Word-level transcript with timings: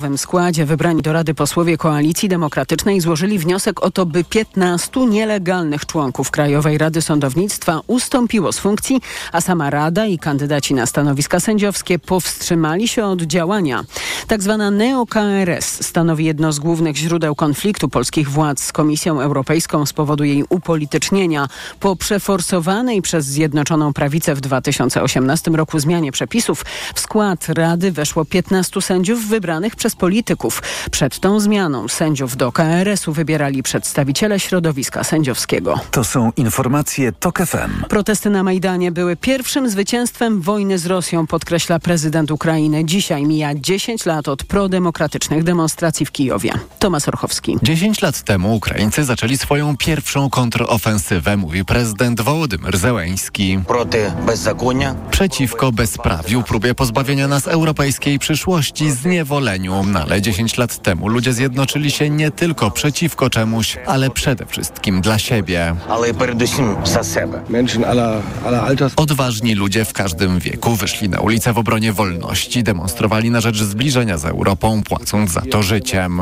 W 0.00 0.02
nowym 0.02 0.18
składzie 0.18 0.66
wybrani 0.66 1.02
do 1.02 1.12
Rady 1.12 1.34
posłowie 1.34 1.76
Koalicji 1.76 2.28
Demokratycznej 2.28 3.00
złożyli 3.00 3.38
wniosek 3.38 3.82
o 3.82 3.90
to, 3.90 4.06
by 4.06 4.24
15 4.24 5.06
nielegalnych 5.06 5.86
członków 5.86 6.30
Krajowej 6.30 6.78
Rady 6.78 7.02
Sądownictwa 7.02 7.80
ustąpiło 7.86 8.52
z 8.52 8.58
funkcji, 8.58 9.00
a 9.32 9.40
sama 9.40 9.70
Rada 9.70 10.06
i 10.06 10.18
kandydaci 10.18 10.74
na 10.74 10.86
stanowiska 10.86 11.40
sędziowskie 11.40 11.98
powstrzymali 11.98 12.88
się 12.88 13.04
od 13.04 13.22
działania. 13.22 13.84
Tak 14.26 14.42
zwana 14.42 14.70
neo-KRS 14.70 15.82
stanowi 15.82 16.24
jedno 16.24 16.52
z 16.52 16.58
głównych 16.58 16.96
źródeł 16.96 17.34
konfliktu 17.34 17.88
polskich 17.88 18.30
władz 18.30 18.62
z 18.62 18.72
Komisją 18.72 19.20
Europejską 19.20 19.86
z 19.86 19.92
powodu 19.92 20.24
jej 20.24 20.44
upolitycznienia. 20.48 21.48
Po 21.80 21.96
przeforsowanej 21.96 23.02
przez 23.02 23.26
Zjednoczoną 23.26 23.92
Prawicę 23.92 24.34
w 24.34 24.40
2018 24.40 25.50
roku 25.50 25.78
zmianie 25.78 26.12
przepisów 26.12 26.64
w 26.94 27.00
skład 27.00 27.48
Rady 27.48 27.92
weszło 27.92 28.24
15 28.24 28.82
sędziów 28.82 29.28
wybranych 29.28 29.76
przez 29.76 29.89
polityków. 29.96 30.62
Przed 30.90 31.18
tą 31.18 31.40
zmianą 31.40 31.88
sędziów 31.88 32.36
do 32.36 32.52
KRS-u 32.52 33.12
wybierali 33.12 33.62
przedstawiciele 33.62 34.40
środowiska 34.40 35.04
sędziowskiego. 35.04 35.80
To 35.90 36.04
są 36.04 36.32
informacje 36.36 37.12
TOK 37.12 37.38
FM. 37.38 37.84
Protesty 37.88 38.30
na 38.30 38.42
Majdanie 38.42 38.92
były 38.92 39.16
pierwszym 39.16 39.70
zwycięstwem 39.70 40.40
wojny 40.40 40.78
z 40.78 40.86
Rosją, 40.86 41.26
podkreśla 41.26 41.78
prezydent 41.78 42.30
Ukrainy. 42.30 42.84
Dzisiaj 42.84 43.26
mija 43.26 43.54
10 43.54 44.06
lat 44.06 44.28
od 44.28 44.44
prodemokratycznych 44.44 45.44
demonstracji 45.44 46.06
w 46.06 46.12
Kijowie. 46.12 46.52
Tomasz 46.78 47.08
Orchowski. 47.08 47.58
10 47.62 48.02
lat 48.02 48.22
temu 48.22 48.54
Ukraińcy 48.56 49.04
zaczęli 49.04 49.38
swoją 49.38 49.76
pierwszą 49.76 50.30
kontrofensywę, 50.30 51.36
mówi 51.36 51.64
prezydent 51.64 52.20
Wołodymyr 52.20 52.78
Zełeński. 52.78 53.58
Przeciwko 55.10 55.72
bezprawiu, 55.72 56.42
próbie 56.42 56.74
pozbawienia 56.74 57.28
nas 57.28 57.46
europejskiej 57.46 58.18
przyszłości, 58.18 58.90
zniewoleniu. 58.90 59.79
Ale 60.02 60.22
10 60.22 60.56
lat 60.58 60.82
temu 60.82 61.08
ludzie 61.08 61.32
zjednoczyli 61.32 61.90
się 61.90 62.10
nie 62.10 62.30
tylko 62.30 62.70
przeciwko 62.70 63.30
czemuś, 63.30 63.76
ale 63.86 64.10
przede 64.10 64.46
wszystkim 64.46 65.00
dla 65.00 65.18
siebie. 65.18 65.74
Odważni 68.96 69.54
ludzie 69.54 69.84
w 69.84 69.92
każdym 69.92 70.38
wieku 70.38 70.76
wyszli 70.76 71.08
na 71.08 71.20
ulicę 71.20 71.52
w 71.52 71.58
obronie 71.58 71.92
wolności, 71.92 72.62
demonstrowali 72.62 73.30
na 73.30 73.40
rzecz 73.40 73.62
zbliżenia 73.62 74.18
z 74.18 74.24
Europą, 74.24 74.82
płacąc 74.82 75.30
za 75.30 75.40
to 75.40 75.62
życiem. 75.62 76.20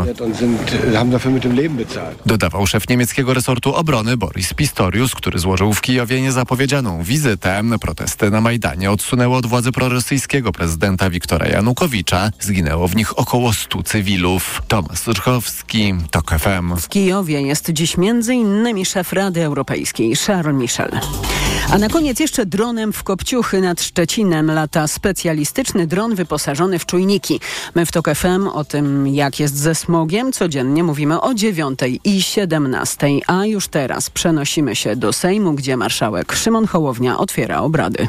Dodawał 2.27 2.67
szef 2.67 2.89
niemieckiego 2.89 3.35
resortu 3.35 3.75
obrony 3.75 4.17
Boris 4.17 4.55
Pistorius, 4.55 5.15
który 5.15 5.39
złożył 5.39 5.73
w 5.73 5.81
Kijowie 5.81 6.23
niezapowiedzianą 6.23 7.03
wizytę. 7.03 7.63
Protesty 7.81 8.31
na 8.31 8.41
Majdanie 8.41 8.91
odsunęły 8.91 9.37
od 9.37 9.47
władzy 9.47 9.73
prorosyjskiego 9.73 10.53
prezydenta 10.53 11.11
Wiktora 11.11 11.47
Janukowicza. 11.47 12.31
Zginęło 12.41 12.89
w 12.89 12.97
nich 12.97 13.19
około 13.19 13.48
100 13.53 13.83
cywilów. 13.83 14.63
Tomasz 14.69 14.99
Surchowski, 14.99 15.95
TOK 16.11 16.31
FM. 16.39 16.77
W 16.77 16.89
Kijowie 16.89 17.43
jest 17.43 17.71
dziś 17.71 17.97
m.in. 17.99 18.85
szef 18.85 19.13
Rady 19.13 19.45
Europejskiej 19.45 20.17
Charles 20.17 20.57
Michel. 20.57 20.91
A 21.73 21.79
na 21.79 21.89
koniec 21.89 22.21
jeszcze 22.21 22.47
dronem 22.47 22.93
w 22.93 23.03
Kopciuchy 23.03 23.61
nad 23.61 23.83
Szczecinem 23.83 24.51
lata 24.51 24.87
specjalistyczny 24.87 25.87
dron 25.87 26.15
wyposażony 26.15 26.79
w 26.79 26.87
czujniki. 26.87 27.41
My 27.75 27.87
w 27.87 27.93
TOK 27.93 28.09
FM 28.15 28.47
o 28.47 28.65
tym, 28.65 29.07
jak 29.07 29.41
jest 29.41 29.57
ze 29.57 29.75
smogiem, 29.75 30.33
codziennie 30.33 30.85
mówimy 30.85 31.21
o 31.21 31.35
9 31.35 31.79
i 32.05 32.23
17, 32.23 33.07
a 33.27 33.47
już 33.47 33.69
teraz 33.69 34.11
przenosimy 34.11 34.77
się 34.77 34.97
do 34.97 35.13
Sejmu, 35.13 35.53
gdzie 35.53 35.77
marszałek 35.77 36.33
Szymon 36.33 36.67
Hołownia 36.67 37.19
otwiera 37.19 37.61
obrady. 37.61 38.09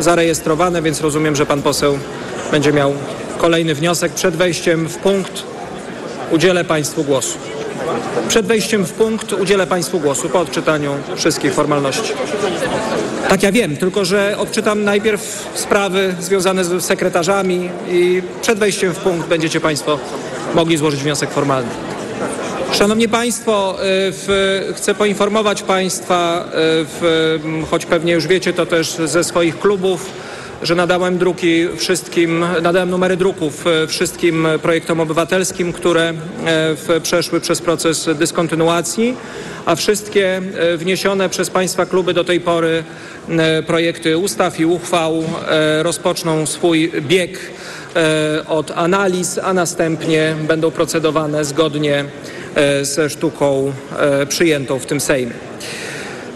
Zarejestrowane, 0.00 0.82
więc 0.82 1.00
rozumiem, 1.00 1.36
że 1.36 1.46
pan 1.46 1.62
poseł 1.62 1.98
będzie 2.50 2.72
miał 2.72 2.94
kolejny 3.38 3.74
wniosek. 3.74 4.12
Przed 4.12 4.36
wejściem 4.36 4.88
w 4.88 4.96
punkt 4.96 5.42
udzielę 6.30 6.64
państwu 6.64 7.04
głosu. 7.04 7.38
Przed 8.28 8.46
wejściem 8.46 8.86
w 8.86 8.92
punkt 8.92 9.32
udzielę 9.32 9.66
Państwu 9.66 10.00
głosu 10.00 10.28
po 10.28 10.40
odczytaniu 10.40 10.94
wszystkich 11.16 11.54
formalności. 11.54 12.12
Tak 13.28 13.42
ja 13.42 13.52
wiem, 13.52 13.76
tylko 13.76 14.04
że 14.04 14.34
odczytam 14.38 14.84
najpierw 14.84 15.48
sprawy 15.54 16.14
związane 16.20 16.64
z 16.64 16.84
sekretarzami 16.84 17.70
i 17.88 18.22
przed 18.42 18.58
wejściem 18.58 18.94
w 18.94 18.98
punkt 18.98 19.28
będziecie 19.28 19.60
Państwo 19.60 19.98
mogli 20.54 20.76
złożyć 20.76 21.02
wniosek 21.02 21.30
formalny. 21.30 21.85
Szanowni 22.72 23.08
Państwo, 23.08 23.76
w, 23.80 24.72
chcę 24.76 24.94
poinformować 24.94 25.62
Państwa, 25.62 26.44
w, 26.52 27.38
choć 27.70 27.86
pewnie 27.86 28.12
już 28.12 28.26
wiecie 28.26 28.52
to 28.52 28.66
też 28.66 28.96
ze 29.04 29.24
swoich 29.24 29.58
klubów, 29.58 30.10
że 30.62 30.74
nadałem 30.74 31.18
druki 31.18 31.68
wszystkim, 31.76 32.44
nadałem 32.62 32.90
numery 32.90 33.16
druków 33.16 33.64
wszystkim 33.88 34.48
projektom 34.62 35.00
obywatelskim, 35.00 35.72
które 35.72 36.14
przeszły 37.02 37.40
przez 37.40 37.62
proces 37.62 38.08
dyskontynuacji, 38.14 39.16
a 39.66 39.74
wszystkie 39.74 40.42
wniesione 40.76 41.28
przez 41.28 41.50
Państwa 41.50 41.86
kluby 41.86 42.14
do 42.14 42.24
tej 42.24 42.40
pory 42.40 42.84
projekty 43.66 44.18
ustaw 44.18 44.60
i 44.60 44.64
uchwał 44.64 45.24
rozpoczną 45.82 46.46
swój 46.46 46.92
bieg 47.00 47.38
od 48.48 48.70
analiz, 48.70 49.38
a 49.42 49.52
następnie 49.52 50.34
będą 50.48 50.70
procedowane 50.70 51.44
zgodnie 51.44 52.04
ze 52.82 53.10
sztuką 53.10 53.72
przyjętą 54.28 54.78
w 54.78 54.86
tym 54.86 55.00
Sejmie. 55.00 55.32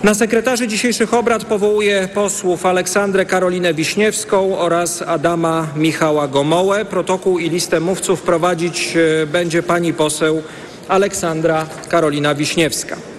Na 0.02 0.14
sekretarzy 0.14 0.68
dzisiejszych 0.68 1.14
obrad 1.14 1.44
powołuję 1.44 2.08
posłów 2.14 2.66
Aleksandrę 2.66 3.24
Karolinę 3.26 3.74
Wiśniewską 3.74 4.58
oraz 4.58 5.02
Adama 5.02 5.66
Michała 5.76 6.28
Gomołę. 6.28 6.84
Protokół 6.84 7.38
i 7.38 7.50
listę 7.50 7.80
mówców 7.80 8.22
prowadzić 8.22 8.94
będzie 9.32 9.62
pani 9.62 9.92
poseł 9.92 10.42
Aleksandra 10.88 11.66
Karolina 11.88 12.34
Wiśniewska. 12.34 13.09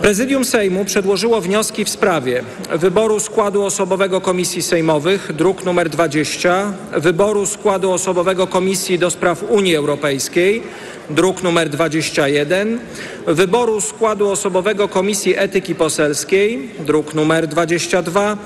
Prezydium 0.00 0.44
Sejmu 0.44 0.84
przedłożyło 0.84 1.40
wnioski 1.40 1.84
w 1.84 1.88
sprawie 1.88 2.42
wyboru 2.72 3.20
składu 3.20 3.64
osobowego 3.64 4.20
komisji 4.20 4.62
sejmowych, 4.62 5.32
druk 5.32 5.66
nr 5.66 5.88
20, 5.90 6.72
wyboru 6.96 7.46
składu 7.46 7.92
osobowego 7.92 8.46
Komisji 8.46 8.98
do 8.98 9.10
Spraw 9.10 9.42
Unii 9.42 9.76
Europejskiej, 9.76 10.62
druk 11.10 11.44
nr 11.44 11.68
21, 11.68 12.78
wyboru 13.26 13.80
składu 13.80 14.30
osobowego 14.30 14.88
Komisji 14.88 15.34
Etyki 15.36 15.74
Poselskiej, 15.74 16.70
druk 16.86 17.14
nr 17.14 17.46
22, 17.46 18.36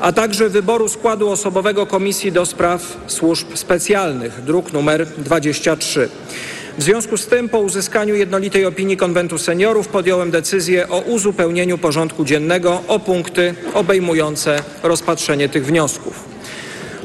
a 0.00 0.12
także 0.12 0.48
wyboru 0.48 0.88
składu 0.88 1.30
osobowego 1.30 1.86
Komisji 1.86 2.32
do 2.32 2.46
Spraw 2.46 2.96
Służb 3.06 3.46
Specjalnych, 3.54 4.44
druk 4.44 4.74
nr 4.74 5.06
23. 5.18 6.08
W 6.78 6.82
związku 6.82 7.16
z 7.16 7.26
tym 7.26 7.48
po 7.48 7.58
uzyskaniu 7.58 8.14
jednolitej 8.14 8.66
opinii 8.66 8.96
Konwentu 8.96 9.38
Seniorów 9.38 9.88
podjąłem 9.88 10.30
decyzję 10.30 10.88
o 10.88 10.98
uzupełnieniu 10.98 11.78
porządku 11.78 12.24
dziennego 12.24 12.82
o 12.88 12.98
punkty 12.98 13.54
obejmujące 13.74 14.62
rozpatrzenie 14.82 15.48
tych 15.48 15.66
wniosków. 15.66 16.24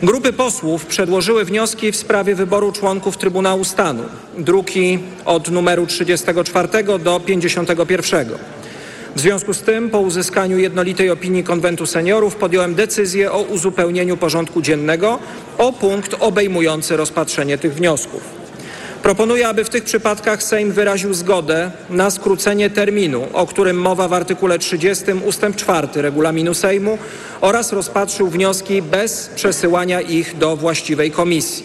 Grupy 0.04 0.34
posłów 0.34 0.86
przedłożyły 0.86 1.46
wnioski 1.46 1.92
w 1.92 1.96
sprawie 1.96 2.36
wyboru 2.36 2.72
członków 2.72 3.18
Trybunału 3.18 3.64
Stanu, 3.64 4.04
druki 4.38 5.00
od 5.26 5.52
numeru 5.52 5.88
34 5.88 6.68
do 7.00 7.20
51. 7.20 8.30
W 9.16 9.20
związku 9.20 9.54
z 9.54 9.62
tym 9.62 9.90
po 9.90 10.00
uzyskaniu 10.00 10.58
jednolitej 10.58 11.10
opinii 11.10 11.44
Konwentu 11.44 11.86
Seniorów 11.86 12.36
podjąłem 12.36 12.76
decyzję 12.76 13.32
o 13.32 13.42
uzupełnieniu 13.42 14.18
porządku 14.18 14.62
dziennego 14.62 15.20
o 15.58 15.74
punkt 15.74 16.16
obejmujący 16.20 16.98
rozpatrzenie 16.98 17.58
tych 17.58 17.74
wniosków. 17.74 18.41
Proponuję, 19.04 19.48
aby 19.48 19.64
w 19.64 19.70
tych 19.70 19.84
przypadkach 19.84 20.44
Sejm 20.44 20.72
wyraził 20.72 21.14
zgodę 21.14 21.72
na 21.90 22.12
skrócenie 22.12 22.70
terminu, 22.70 23.28
o 23.34 23.48
którym 23.48 23.78
mowa 23.78 24.08
w 24.08 24.14
artykule 24.14 24.60
30 24.60 25.06
ustęp 25.26 25.56
4 25.56 25.88
regulaminu 25.96 26.54
Sejmu 26.54 26.98
oraz 27.42 27.74
rozpatrzył 27.74 28.28
wnioski 28.28 28.82
bez 28.82 29.30
przesyłania 29.36 30.02
ich 30.02 30.38
do 30.38 30.58
właściwej 30.58 31.12
komisji. 31.12 31.64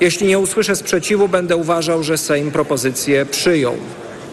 Jeśli 0.00 0.26
nie 0.26 0.38
usłyszę 0.38 0.76
sprzeciwu, 0.76 1.28
będę 1.28 1.56
uważał, 1.56 2.02
że 2.02 2.18
Sejm 2.18 2.50
propozycję 2.50 3.26
przyjął. 3.26 3.76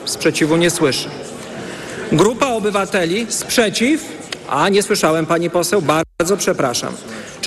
Sprzeciwu 0.06 0.58
nie 0.58 0.70
słyszę. 0.70 1.10
Grupa 2.12 2.48
obywateli 2.48 3.26
sprzeciw? 3.30 4.02
A, 4.50 4.70
nie 4.70 4.84
słyszałem 4.84 5.26
pani 5.26 5.50
poseł, 5.50 5.82
bardzo 5.82 6.38
przepraszam. 6.38 6.94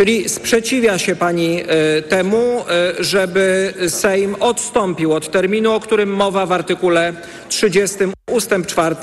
Czyli 0.01 0.29
sprzeciwia 0.29 0.99
się 0.99 1.17
pani 1.17 1.63
y, 1.99 2.03
temu, 2.03 2.65
y, 2.99 3.05
żeby 3.05 3.75
Sejm 3.89 4.37
odstąpił 4.41 5.13
od 5.13 5.31
terminu, 5.31 5.73
o 5.73 5.81
którym 5.81 6.11
mowa 6.11 6.47
w 6.47 6.53
artykule 6.53 7.13
30 7.49 7.97
ustęp 8.31 8.67
4 8.67 8.97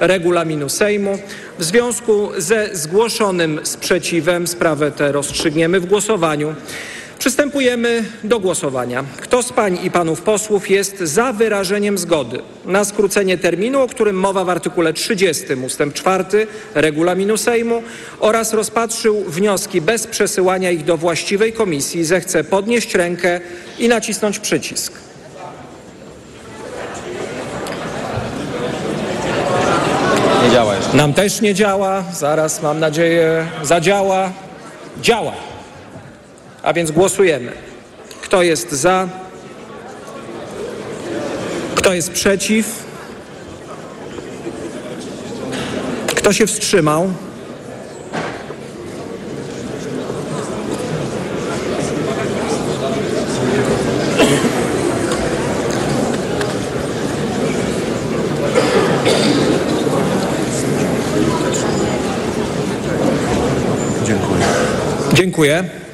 regulaminu 0.00 0.68
Sejmu. 0.68 1.18
W 1.58 1.64
związku 1.64 2.30
ze 2.36 2.76
zgłoszonym 2.76 3.60
sprzeciwem 3.62 4.46
sprawę 4.46 4.90
tę 4.90 5.12
rozstrzygniemy 5.12 5.80
w 5.80 5.86
głosowaniu. 5.86 6.54
Przystępujemy 7.18 8.04
do 8.24 8.40
głosowania. 8.40 9.04
Kto 9.16 9.42
z 9.42 9.52
pań 9.52 9.78
i 9.82 9.90
panów 9.90 10.22
posłów 10.22 10.70
jest 10.70 10.98
za 10.98 11.32
wyrażeniem 11.32 11.98
zgody 11.98 12.38
na 12.64 12.84
skrócenie 12.84 13.38
terminu, 13.38 13.82
o 13.82 13.88
którym 13.88 14.16
mowa 14.16 14.44
w 14.44 14.50
artykule 14.50 14.92
30 14.92 15.44
ust. 15.66 15.82
4 15.94 16.46
regulaminu 16.74 17.36
Sejmu 17.36 17.82
oraz 18.20 18.52
rozpatrzył 18.52 19.24
wnioski 19.24 19.80
bez 19.80 20.06
przesyłania 20.06 20.70
ich 20.70 20.84
do 20.84 20.96
właściwej 20.96 21.52
komisji, 21.52 22.04
zechce 22.04 22.44
podnieść 22.44 22.94
rękę 22.94 23.40
i 23.78 23.88
nacisnąć 23.88 24.38
przycisk. 24.38 24.92
Nie 30.44 30.50
działa 30.50 30.76
jeszcze. 30.76 30.96
Nam 30.96 31.14
też 31.14 31.40
nie 31.40 31.54
działa, 31.54 32.04
zaraz 32.12 32.62
mam 32.62 32.80
nadzieję 32.80 33.46
zadziała. 33.62 34.32
Działa. 35.02 35.47
A 36.68 36.72
więc 36.72 36.90
głosujemy. 36.90 37.52
Kto 38.22 38.42
jest 38.42 38.72
za? 38.72 39.08
Kto 41.74 41.94
jest 41.94 42.10
przeciw? 42.10 42.66
Kto 46.06 46.32
się 46.32 46.46
wstrzymał? 46.46 47.12
Dziękuję. 64.04 64.44
Dziękuję. 65.14 65.87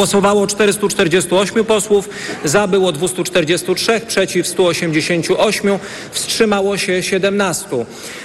Głosowało 0.00 0.46
448 0.46 1.64
posłów, 1.64 2.08
za 2.44 2.66
było 2.66 2.92
243, 2.92 4.00
przeciw 4.06 4.46
188, 4.46 5.78
wstrzymało 6.10 6.76
się 6.78 7.02
17. 7.02 7.66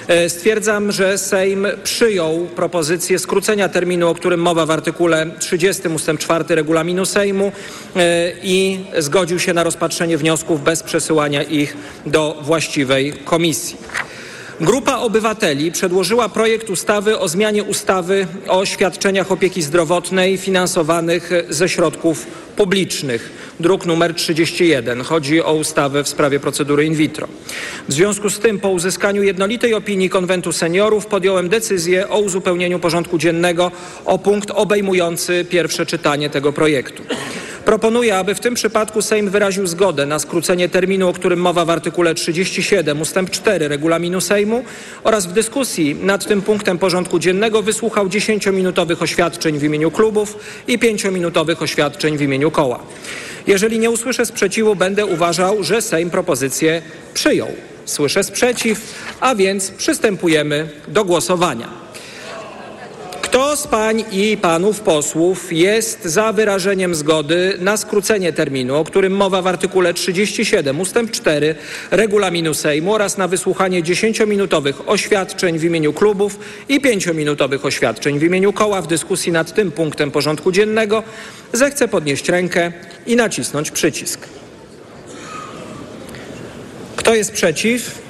E, 0.08 0.30
Stwierdzam, 0.30 0.92
że 0.92 1.18
Sejm 1.18 1.68
przyjął 1.84 2.48
propozycję 2.56 3.20
skrócenia 3.20 3.70
terminu, 3.70 4.10
o 4.10 4.16
którym 4.16 4.40
mowa 4.40 4.66
w 4.66 4.72
artykule 4.72 5.32
30 5.40 5.88
ust. 5.88 6.12
4 6.20 6.56
regulaminu 6.56 7.06
Sejmu 7.06 7.52
e, 7.96 8.32
i 8.44 8.80
zgodził 8.98 9.40
się 9.40 9.54
na 9.54 9.64
rozpatrzenie 9.64 10.18
wniosków 10.18 10.64
bez 10.64 10.84
przesyłania 10.84 11.44
ich 11.44 11.78
do 12.06 12.38
właściwej 12.42 13.14
komisji. 13.14 13.78
Grupa 14.62 14.98
obywateli 14.98 15.72
przedłożyła 15.72 16.30
projekt 16.30 16.70
ustawy 16.70 17.20
o 17.20 17.28
zmianie 17.28 17.64
ustawy 17.64 18.28
o 18.48 18.66
świadczeniach 18.66 19.32
opieki 19.32 19.62
zdrowotnej 19.62 20.38
finansowanych 20.38 21.32
ze 21.50 21.70
środków 21.70 22.28
publicznych. 22.56 23.32
Druk 23.60 23.86
numer 23.86 24.14
31. 24.14 25.02
Chodzi 25.02 25.44
o 25.44 25.54
ustawę 25.54 26.04
w 26.04 26.10
sprawie 26.10 26.40
procedury 26.40 26.86
in 26.86 26.96
vitro. 26.96 27.28
W 27.90 27.94
związku 27.94 28.30
z 28.30 28.40
tym 28.40 28.60
po 28.60 28.70
uzyskaniu 28.70 29.24
jednolitej 29.24 29.74
opinii 29.74 30.10
Konwentu 30.10 30.52
Seniorów 30.52 31.06
podjąłem 31.06 31.50
decyzję 31.50 32.10
o 32.10 32.20
uzupełnieniu 32.20 32.80
porządku 32.80 33.18
dziennego 33.18 33.72
o 34.06 34.18
punkt 34.18 34.52
obejmujący 34.52 35.46
pierwsze 35.50 35.86
czytanie 35.86 36.30
tego 36.30 36.54
projektu. 36.54 37.04
Proponuję, 37.66 38.18
aby 38.18 38.36
w 38.36 38.40
tym 38.40 38.54
przypadku 38.54 39.02
Sejm 39.02 39.30
wyraził 39.30 39.68
zgodę 39.68 40.06
na 40.06 40.20
skrócenie 40.20 40.70
terminu, 40.70 41.10
o 41.10 41.14
którym 41.14 41.40
mowa 41.40 41.66
w 41.66 41.70
artykule 41.70 42.16
37 42.16 43.02
ust. 43.02 43.16
4 43.32 43.68
regulaminu 43.68 44.22
Sejmu 44.22 44.64
oraz 45.04 45.28
w 45.28 45.34
dyskusji 45.34 45.96
nad 45.96 46.28
tym 46.28 46.42
punktem 46.42 46.78
porządku 46.78 47.20
dziennego 47.20 47.62
wysłuchał 47.62 48.08
10-minutowych 48.08 49.04
oświadczeń 49.04 49.60
w 49.60 49.64
imieniu 49.64 49.92
klubów 49.92 50.38
i 50.68 50.80
5-minutowych 50.80 51.64
oświadczeń 51.64 52.18
w 52.18 52.22
imieniu 52.22 52.45
koła. 52.52 52.80
Jeżeli 53.48 53.80
nie 53.80 53.90
usłyszę 53.90 54.26
sprzeciwu, 54.26 54.76
będę 54.76 55.06
uważał, 55.06 55.64
że 55.64 55.82
Sejm 55.82 56.10
propozycję 56.10 56.82
przyjął. 57.14 57.48
Słyszę 57.86 58.24
sprzeciw, 58.24 58.82
a 59.20 59.36
więc 59.36 59.72
przystępujemy 59.72 60.70
do 60.88 61.06
głosowania. 61.06 61.85
Kto 63.36 63.56
z 63.56 63.68
pań 63.68 64.04
i 64.12 64.38
panów 64.38 64.80
posłów 64.80 65.54
jest 65.54 66.06
za 66.06 66.34
wyrażeniem 66.34 66.96
zgody 66.96 67.58
na 67.60 67.78
skrócenie 67.78 68.34
terminu, 68.34 68.76
o 68.76 68.84
którym 68.84 69.14
mowa 69.14 69.42
w 69.42 69.48
artykule 69.48 69.94
37 69.94 70.80
ust. 70.80 70.96
4 71.12 71.56
regulaminu 71.92 72.54
Sejmu 72.54 72.94
oraz 72.94 73.18
na 73.18 73.28
wysłuchanie 73.28 73.84
10-minutowych 73.84 74.74
oświadczeń 74.86 75.60
w 75.60 75.64
imieniu 75.64 75.94
klubów 75.94 76.40
i 76.70 76.82
5-minutowych 76.82 77.66
oświadczeń 77.66 78.20
w 78.20 78.24
imieniu 78.24 78.54
koła 78.54 78.82
w 78.82 78.88
dyskusji 78.88 79.32
nad 79.32 79.54
tym 79.54 79.72
punktem 79.72 80.12
porządku 80.12 80.52
dziennego, 80.52 81.04
zechce 81.54 81.88
podnieść 81.88 82.30
rękę 82.30 82.72
i 83.08 83.16
nacisnąć 83.16 83.72
przycisk. 83.72 84.28
Kto 86.96 87.16
jest 87.16 87.32
przeciw? 87.32 88.05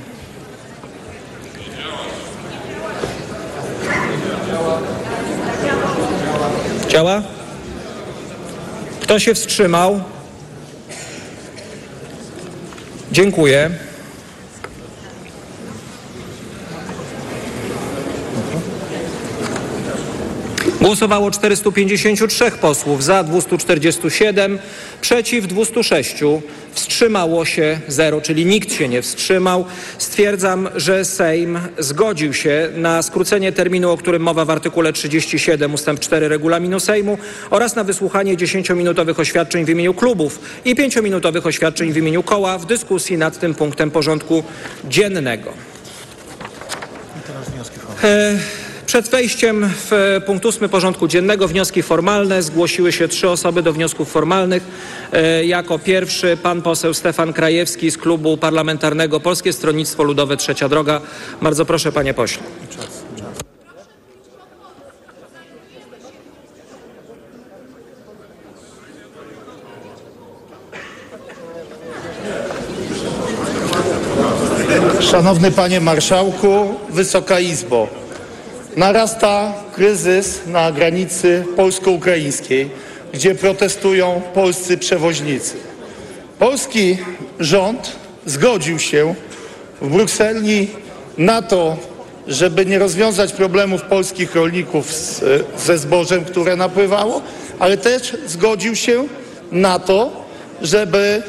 Działa? 6.95 7.21
Kto 8.99 9.19
się 9.19 9.35
wstrzymał? 9.35 10.01
Dziękuję. 13.11 13.71
Głosowało 20.85 21.31
453 21.31 22.51
posłów, 22.51 23.03
za 23.03 23.23
247, 23.23 24.59
przeciw 25.01 25.47
206, 25.47 26.15
wstrzymało 26.71 27.45
się 27.45 27.79
0, 27.87 28.21
czyli 28.21 28.45
nikt 28.45 28.73
się 28.73 28.87
nie 28.87 29.01
wstrzymał. 29.01 29.65
Stwierdzam, 29.97 30.69
że 30.75 31.05
Sejm 31.05 31.59
zgodził 31.79 32.33
się 32.33 32.69
na 32.75 33.03
skrócenie 33.03 33.51
terminu, 33.51 33.91
o 33.91 33.97
którym 33.97 34.21
mowa 34.21 34.45
w 34.45 34.49
artykule 34.49 34.93
37 34.93 35.73
ust. 35.73 35.89
4 35.99 36.27
regulaminu 36.27 36.79
Sejmu 36.79 37.17
oraz 37.49 37.75
na 37.75 37.83
wysłuchanie 37.83 38.37
10-minutowych 38.37 39.19
oświadczeń 39.19 39.65
w 39.65 39.69
imieniu 39.69 39.93
klubów 39.93 40.39
i 40.65 40.75
5-minutowych 40.75 41.47
oświadczeń 41.47 41.93
w 41.93 41.97
imieniu 41.97 42.23
koła 42.23 42.57
w 42.57 42.65
dyskusji 42.65 43.17
nad 43.17 43.39
tym 43.39 43.55
punktem 43.55 43.91
porządku 43.91 44.43
dziennego. 44.89 45.53
E, 48.03 48.64
Przed 48.95 49.09
wejściem 49.09 49.69
w 49.91 50.21
punkt 50.25 50.45
ósmy 50.45 50.69
porządku 50.69 51.07
dziennego 51.07 51.47
wnioski 51.47 51.83
formalne 51.83 52.43
zgłosiły 52.43 52.91
się 52.91 53.07
trzy 53.07 53.29
osoby 53.29 53.61
do 53.61 53.73
wniosków 53.73 54.11
formalnych. 54.11 54.63
E, 55.13 55.45
Jako 55.45 55.79
pierwszy 55.79 56.37
pan 56.43 56.61
poseł 56.61 56.93
Stefan 56.93 57.33
Krajewski 57.33 57.91
z 57.91 57.97
klubu 57.97 58.37
parlamentarnego 58.37 59.19
Polskie 59.19 59.53
Stronnictwo 59.53 60.03
Ludowe 60.03 60.37
Trzecia 60.37 60.69
Droga. 60.69 61.01
Bardzo 61.41 61.65
proszę 61.65 61.91
panie 61.91 62.13
pośle. 62.13 62.43
Szanowny 74.99 75.51
Panie 75.51 75.81
Marszałku, 75.81 76.75
Wysoka 76.89 77.39
Izbo. 77.39 78.04
Narasta 78.77 79.53
kryzys 79.75 80.39
na 80.47 80.71
granicy 80.71 81.45
polsko-ukraińskiej, 81.55 82.69
gdzie 83.13 83.35
protestują 83.35 84.21
polscy 84.33 84.77
przewoźnicy. 84.77 85.55
Polski 86.39 86.97
rząd 87.39 87.91
zgodził 88.25 88.79
się 88.79 89.15
w 89.81 89.87
Brukseli 89.89 90.67
na 91.17 91.41
to, 91.41 91.77
żeby 92.27 92.65
nie 92.65 92.79
rozwiązać 92.79 93.33
problemów 93.33 93.81
polskich 93.81 94.35
rolników 94.35 94.93
z, 94.93 95.23
ze 95.57 95.77
zbożem, 95.77 96.25
które 96.25 96.55
napływało, 96.55 97.21
ale 97.59 97.77
też 97.77 98.17
zgodził 98.27 98.75
się 98.75 99.07
na 99.51 99.79
to, 99.79 100.25
żeby 100.61 101.23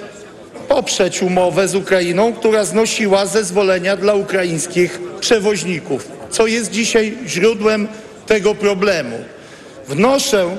poprzeć 0.68 1.22
umowę 1.22 1.68
z 1.68 1.74
Ukrainą, 1.74 2.32
która 2.32 2.64
znosiła 2.64 3.26
zezwolenia 3.26 3.96
dla 3.96 4.14
ukraińskich 4.14 5.00
przewoźników, 5.20 6.15
co 6.30 6.46
jest 6.46 6.70
dzisiaj 6.70 7.18
źródłem 7.26 7.88
tego 8.26 8.54
problemu. 8.54 9.16
Wnoszę 9.88 10.56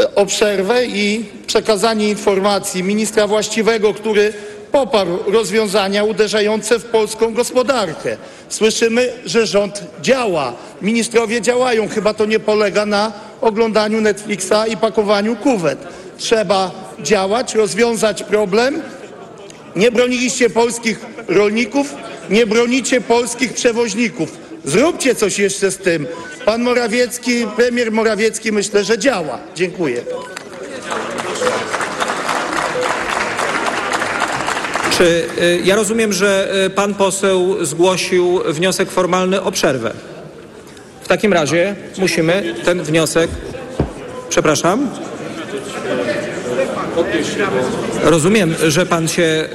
e, 0.00 0.14
o 0.14 0.26
przerwę 0.26 0.86
i 0.86 1.24
przekazanie 1.46 2.08
informacji 2.08 2.82
ministra 2.82 3.26
właściwego, 3.26 3.94
który 3.94 4.32
poparł 4.72 5.18
rozwiązania 5.26 6.04
uderzające 6.04 6.78
w 6.78 6.84
polską 6.84 7.34
gospodarkę. 7.34 8.16
Słyszymy, 8.48 9.12
że 9.24 9.46
rząd 9.46 9.82
działa, 10.02 10.52
ministrowie 10.82 11.40
działają, 11.40 11.88
chyba 11.88 12.14
to 12.14 12.24
nie 12.24 12.40
polega 12.40 12.86
na 12.86 13.12
oglądaniu 13.40 14.00
Netflixa 14.00 14.66
i 14.68 14.76
pakowaniu 14.76 15.36
kuwet. 15.36 15.78
Trzeba 16.18 16.70
działać, 17.00 17.54
rozwiązać 17.54 18.22
problem, 18.22 18.82
nie 19.76 19.90
broniliście 19.90 20.50
polskich 20.50 21.00
rolników, 21.28 21.94
nie 22.30 22.46
bronicie 22.46 23.00
polskich 23.00 23.52
przewoźników. 23.52 24.41
Zróbcie 24.64 25.14
coś 25.14 25.38
jeszcze 25.38 25.70
z 25.70 25.78
tym. 25.78 26.06
Pan 26.44 26.62
Morawiecki, 26.62 27.46
premier 27.56 27.92
Morawiecki 27.92 28.52
myślę, 28.52 28.84
że 28.84 28.98
działa. 28.98 29.38
Dziękuję. 29.54 30.02
Czy 34.98 35.24
y, 35.42 35.60
ja 35.64 35.76
rozumiem, 35.76 36.12
że 36.12 36.54
y, 36.66 36.70
pan 36.70 36.94
poseł 36.94 37.64
zgłosił 37.64 38.40
wniosek 38.46 38.90
formalny 38.90 39.42
o 39.42 39.52
przerwę? 39.52 39.92
W 41.02 41.08
takim 41.08 41.32
razie 41.32 41.74
musimy 41.98 42.54
ten 42.64 42.82
wniosek. 42.82 43.30
Przepraszam. 44.28 44.90
Rozumiem, 48.02 48.54
że 48.68 48.86
pan 48.86 49.08
się. 49.08 49.48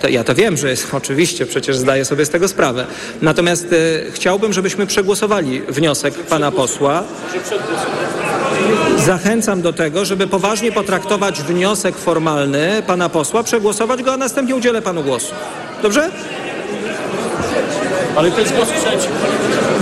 To, 0.00 0.08
ja 0.08 0.24
to 0.24 0.34
wiem, 0.34 0.56
że 0.56 0.70
jest 0.70 0.94
oczywiście, 1.00 1.46
przecież 1.46 1.76
zdaję 1.76 2.04
sobie 2.04 2.26
z 2.26 2.30
tego 2.30 2.48
sprawę. 2.48 2.86
Natomiast 3.22 3.66
e, 3.72 4.10
chciałbym, 4.12 4.52
żebyśmy 4.52 4.86
przegłosowali 4.86 5.60
wniosek 5.68 6.14
pana 6.14 6.52
posła. 6.52 7.02
Zachęcam 9.06 9.62
do 9.62 9.72
tego, 9.72 10.04
żeby 10.04 10.26
poważnie 10.26 10.72
potraktować 10.72 11.42
wniosek 11.42 11.96
formalny 11.96 12.82
pana 12.86 13.08
posła, 13.08 13.42
przegłosować 13.42 14.02
go, 14.02 14.12
a 14.12 14.16
następnie 14.16 14.56
udzielę 14.56 14.82
panu 14.82 15.02
głosu. 15.02 15.34
Dobrze? 15.82 16.10
Ale 18.16 18.30
to 18.30 18.40
jest 18.40 18.54
głos 18.54 18.68
przeciw. 18.68 19.12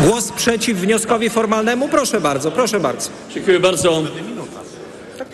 Głos 0.06 0.32
przeciw 0.32 0.78
wnioskowi 0.78 1.30
formalnemu? 1.30 1.88
Proszę 1.88 2.20
bardzo, 2.20 2.50
proszę 2.50 2.80
bardzo. 2.80 3.10
Dziękuję 3.34 3.60
bardzo. 3.60 4.02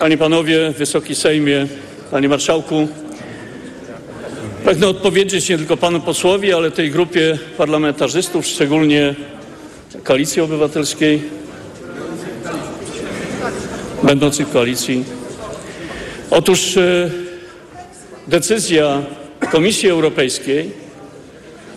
Panie, 0.03 0.19
Panowie, 0.19 0.71
Wysoki 0.79 1.15
Sejmie, 1.15 1.67
Panie 2.11 2.29
Marszałku. 2.29 2.89
Pragnę 4.65 4.89
odpowiedzieć 4.89 5.49
nie 5.49 5.59
tylko 5.59 5.77
Panu 5.77 6.01
posłowi, 6.01 6.53
ale 6.53 6.71
tej 6.71 6.91
grupie 6.91 7.39
parlamentarzystów, 7.57 8.47
szczególnie 8.47 9.15
Koalicji 10.05 10.43
Obywatelskiej, 10.43 11.23
będących 14.03 14.49
w 14.49 14.53
koalicji. 14.53 15.05
Otóż 16.31 16.77
e, 16.77 17.11
decyzja 18.29 19.03
Komisji 19.51 19.89
Europejskiej, 19.89 20.71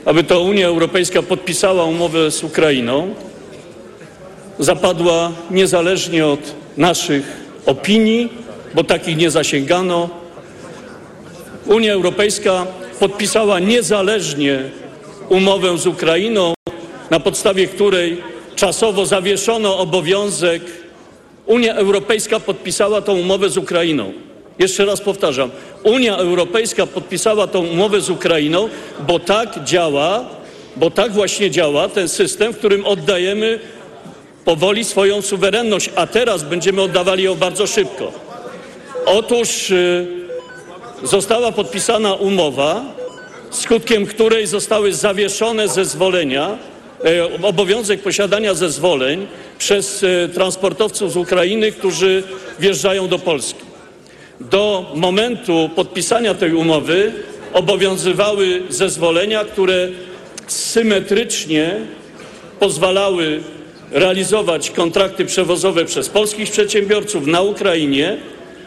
aby 0.05 0.23
to 0.23 0.41
Unia 0.41 0.67
Europejska 0.67 1.21
podpisała 1.21 1.83
umowę 1.83 2.31
z 2.31 2.43
Ukrainą, 2.43 3.15
zapadła 4.59 5.31
niezależnie 5.51 6.25
od 6.25 6.55
naszych 6.77 7.44
opinii, 7.65 8.29
bo 8.73 8.83
takich 8.83 9.17
nie 9.17 9.31
zasięgano. 9.31 10.09
Unia 11.65 11.93
Europejska 11.93 12.67
podpisała 12.99 13.59
niezależnie 13.59 14.59
umowę 15.29 15.77
z 15.77 15.87
Ukrainą, 15.87 16.53
na 17.09 17.19
podstawie 17.19 17.67
której 17.67 18.21
czasowo 18.55 19.05
zawieszono 19.05 19.77
obowiązek. 19.77 20.61
Unia 21.45 21.75
Europejska 21.75 22.39
podpisała 22.39 23.01
tą 23.01 23.13
umowę 23.19 23.49
z 23.49 23.57
Ukrainą. 23.57 24.13
Jeszcze 24.59 24.85
raz 24.85 25.01
powtarzam, 25.01 25.51
Unia 25.83 26.17
Europejska 26.17 26.85
podpisała 26.85 27.47
tą 27.47 27.65
umowę 27.65 28.01
z 28.01 28.09
Ukrainą, 28.09 28.69
bo 29.07 29.19
tak 29.19 29.63
działa, 29.63 30.25
bo 30.75 30.91
tak 30.91 31.11
właśnie 31.11 31.51
działa 31.51 31.89
ten 31.89 32.09
system, 32.09 32.53
w 32.53 32.57
którym 32.57 32.85
oddajemy 32.85 33.59
powoli 34.45 34.83
swoją 34.83 35.21
suwerenność, 35.21 35.89
a 35.95 36.07
teraz 36.07 36.43
będziemy 36.43 36.81
oddawali 36.81 37.23
ją 37.23 37.35
bardzo 37.35 37.67
szybko. 37.67 38.11
Otóż 39.05 39.71
y, 39.71 40.07
została 41.03 41.51
podpisana 41.51 42.13
umowa, 42.13 42.85
skutkiem 43.51 44.05
której 44.05 44.47
zostały 44.47 44.93
zawieszone 44.93 45.67
zezwolenia, 45.67 46.57
e, 47.05 47.43
obowiązek 47.43 48.01
posiadania 48.01 48.53
zezwoleń 48.53 49.27
przez 49.57 50.03
e, 50.03 50.29
transportowców 50.29 51.11
z 51.11 51.17
Ukrainy, 51.17 51.71
którzy 51.71 52.23
wjeżdżają 52.59 53.07
do 53.07 53.19
Polski. 53.19 53.61
Do 54.39 54.91
momentu 54.95 55.69
podpisania 55.75 56.33
tej 56.33 56.53
umowy 56.53 57.13
obowiązywały 57.53 58.61
zezwolenia, 58.69 59.45
które 59.45 59.89
symetrycznie 60.47 61.75
pozwalały 62.59 63.43
realizować 63.99 64.71
kontrakty 64.71 65.25
przewozowe 65.25 65.85
przez 65.85 66.09
polskich 66.09 66.51
przedsiębiorców 66.51 67.27
na 67.27 67.41
Ukrainie. 67.41 68.17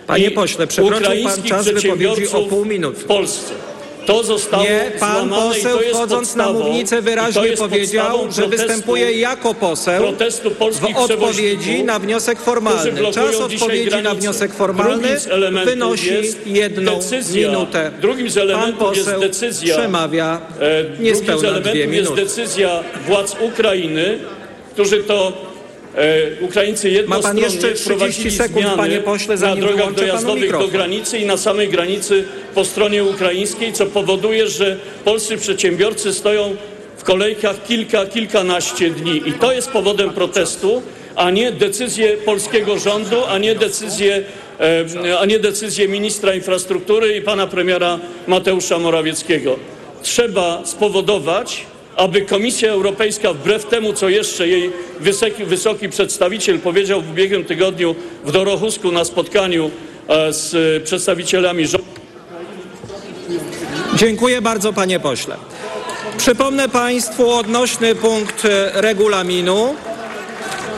Panie 0.06 0.30
pośle, 0.30 0.66
przekroczył 0.66 1.12
pan 1.25 1.42
czas 1.42 1.68
wypowiedzi 1.68 2.28
o 2.32 2.40
pół 2.42 2.64
minuty. 2.64 3.00
W 3.00 3.04
Polsce. 3.04 3.54
To 4.06 4.25
zostało 4.25 4.62
Nie, 4.64 4.92
pan 5.00 5.28
poseł 5.30 5.80
jest 5.80 5.94
wchodząc 5.94 6.35
na 6.37 6.52
mównicę 6.52 7.02
wyraźnie 7.02 7.47
jest 7.47 7.62
powiedział, 7.62 8.18
że 8.32 8.47
występuje 8.49 9.12
jako 9.12 9.54
poseł 9.54 10.04
w 10.80 10.97
odpowiedzi 10.99 11.85
na 11.85 11.99
wniosek 11.99 12.40
formalny. 12.40 13.12
Czas 13.12 13.37
odpowiedzi 13.37 14.02
na 14.02 14.14
wniosek 14.14 14.54
formalny 14.54 15.08
wynosi 15.64 16.14
jest 16.14 16.47
jedną 16.47 16.92
decyzja- 16.99 17.47
minutę. 17.49 17.90
drugim 18.00 18.30
z 18.30 18.35
Pan 18.35 18.42
elementów 18.42 18.97
jest 18.97 19.08
poseł 19.08 19.20
decyzja- 19.23 19.75
przemawia 19.78 20.40
E, 20.61 20.85
niespełna 21.02 21.38
dwie 21.40 21.49
elementów 21.49 21.94
jest 21.94 22.11
minuty. 22.11 22.23
decyzja 22.23 22.82
władz 23.06 23.37
Ukrainy, 23.40 24.18
którzy 24.78 25.02
to 25.02 25.32
e, 25.97 26.44
Ukraińcy 26.44 26.90
jednostronnie 26.90 27.42
jeszcze 27.42 27.58
30 27.58 27.85
wprowadzili 27.85 28.30
sekund, 28.30 28.58
zmiany 28.58 28.76
panie 28.76 29.00
pośle, 29.00 29.37
na 29.37 29.56
drogach 29.56 29.94
dojazdowych 29.94 30.52
do 30.52 30.68
granicy 30.68 31.18
i 31.18 31.26
na 31.26 31.37
samej 31.37 31.68
granicy 31.68 32.25
po 32.54 32.64
stronie 32.64 33.04
ukraińskiej, 33.04 33.73
co 33.73 33.87
powoduje, 33.87 34.49
że 34.49 34.76
polscy 35.04 35.37
przedsiębiorcy 35.37 36.14
stoją 36.14 36.56
w 36.97 37.04
kolejkach 37.04 37.66
kilka, 37.66 38.06
kilkanaście 38.06 38.90
dni. 38.90 39.23
I 39.26 39.32
to 39.32 39.52
jest 39.52 39.70
powodem 39.70 40.11
protestu, 40.11 40.82
a 41.16 41.30
nie 41.30 41.52
decyzje 41.52 42.16
polskiego 42.16 42.78
rządu, 42.78 43.25
a 43.28 43.38
nie 43.38 43.54
decyzje, 43.54 44.23
a 45.20 45.25
nie 45.25 45.38
decyzje 45.38 45.88
ministra 45.88 46.35
infrastruktury 46.35 47.16
i 47.16 47.23
pana 47.23 47.47
premiera 47.47 47.99
Mateusza 48.26 48.78
Morawieckiego. 48.78 49.56
Trzeba 50.02 50.62
spowodować, 50.64 51.66
aby 51.99 52.23
Komisja 52.23 52.73
Europejska, 52.73 53.33
wbrew 53.33 53.64
temu, 53.64 53.93
co 53.93 54.09
jeszcze 54.09 54.49
jej 54.49 54.73
wysoki, 55.00 55.45
wysoki 55.45 55.88
przedstawiciel 55.88 56.59
powiedział 56.59 57.02
w 57.02 57.11
ubiegłym 57.11 57.45
tygodniu 57.45 57.95
w 58.25 58.33
Dorochusku 58.33 58.93
na 58.93 59.05
spotkaniu 59.05 59.71
e, 60.09 60.33
z 60.33 60.55
e, 60.55 60.81
przedstawicielami 60.81 61.67
rządu, 61.67 61.88
Dziękuję 63.95 64.43
bardzo, 64.43 64.73
panie 64.73 65.00
pośle. 65.00 65.37
Przypomnę 66.17 66.69
państwu 66.69 67.31
odnośny 67.31 67.95
punkt 67.95 68.45
e, 68.45 68.71
regulaminu. 68.75 69.75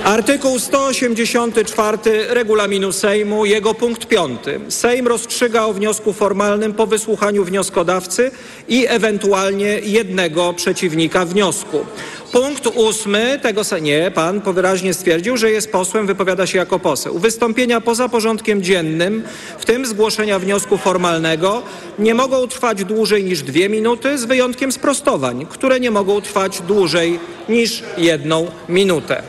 Artykuł 0.04 0.58
184 0.58 1.98
regulaminu 2.28 2.92
Sejmu, 2.92 3.44
jego 3.44 3.74
punkt 3.74 4.06
5. 4.06 4.40
Sejm 4.68 5.08
rozstrzyga 5.08 5.64
o 5.64 5.72
wniosku 5.72 6.12
formalnym 6.12 6.72
po 6.72 6.86
wysłuchaniu 6.86 7.44
wnioskodawcy 7.44 8.30
i 8.68 8.86
ewentualnie 8.88 9.66
jednego 9.82 10.52
przeciwnika 10.52 11.24
wniosku. 11.24 11.84
Punkt 12.32 12.66
ósmy 12.66 13.38
tego 13.42 13.62
nie, 13.80 14.10
pan 14.10 14.40
wyraźnie 14.40 14.94
stwierdził, 14.94 15.36
że 15.36 15.50
jest 15.50 15.72
posłem, 15.72 16.06
wypowiada 16.06 16.46
się 16.46 16.58
jako 16.58 16.78
poseł. 16.78 17.18
Wystąpienia 17.18 17.80
poza 17.80 18.08
porządkiem 18.08 18.62
dziennym, 18.62 19.22
w 19.58 19.64
tym 19.64 19.86
zgłoszenia 19.86 20.38
wniosku 20.38 20.78
formalnego, 20.78 21.62
nie 21.98 22.14
mogą 22.14 22.48
trwać 22.48 22.84
dłużej 22.84 23.24
niż 23.24 23.42
dwie 23.42 23.68
minuty, 23.68 24.18
z 24.18 24.24
wyjątkiem 24.24 24.72
sprostowań, 24.72 25.46
które 25.50 25.80
nie 25.80 25.90
mogą 25.90 26.20
trwać 26.20 26.60
dłużej 26.60 27.18
niż 27.48 27.82
jedną 27.98 28.50
minutę. 28.68 29.22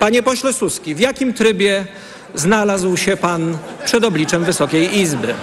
Panie 0.00 0.22
pośle 0.22 0.52
Suski, 0.52 0.94
w 0.94 1.00
jakim 1.00 1.34
trybie 1.34 1.86
znalazł 2.34 2.96
się 2.96 3.16
pan 3.16 3.58
przed 3.84 4.04
obliczem 4.04 4.44
Wysokiej 4.44 4.98
Izby? 4.98 5.34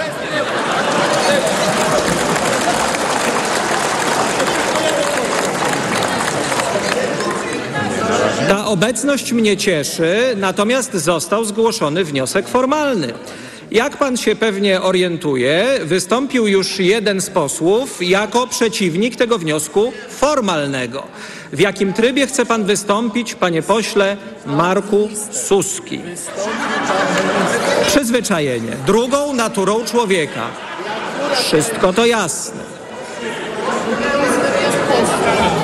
Ta 8.50 8.66
obecność 8.66 9.34
mnie 9.34 9.58
cieszy, 9.58 10.34
natomiast 10.38 10.94
został 10.94 11.46
zgłoszony 11.46 12.04
wniosek 12.04 12.48
formalny. 12.48 13.14
Jak 13.72 13.98
pan 13.98 14.18
się 14.18 14.36
pewnie 14.36 14.82
orientuje, 14.82 15.66
wystąpił 15.84 16.48
już 16.48 16.80
jeden 16.80 17.22
z 17.22 17.30
posłów 17.30 17.98
jako 18.02 18.48
przeciwnik 18.48 19.16
tego 19.16 19.38
wniosku 19.38 19.94
formalnego. 20.10 21.04
W 21.54 21.60
jakim 21.60 21.94
trybie 21.94 22.28
chce 22.28 22.46
pan 22.46 22.64
wystąpić, 22.64 23.36
panie 23.36 23.62
pośle 23.62 24.18
Marku 24.46 25.10
Suski? 25.32 26.02
Przyzwyczajenie. 27.88 28.72
Drugą 28.86 29.34
naturą 29.34 29.86
człowieka. 29.86 30.48
Wszystko 31.36 31.94
to 31.94 32.06
jasne. 32.06 32.62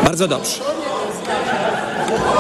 Bardzo 0.03 0.27
dobrze. 0.27 0.80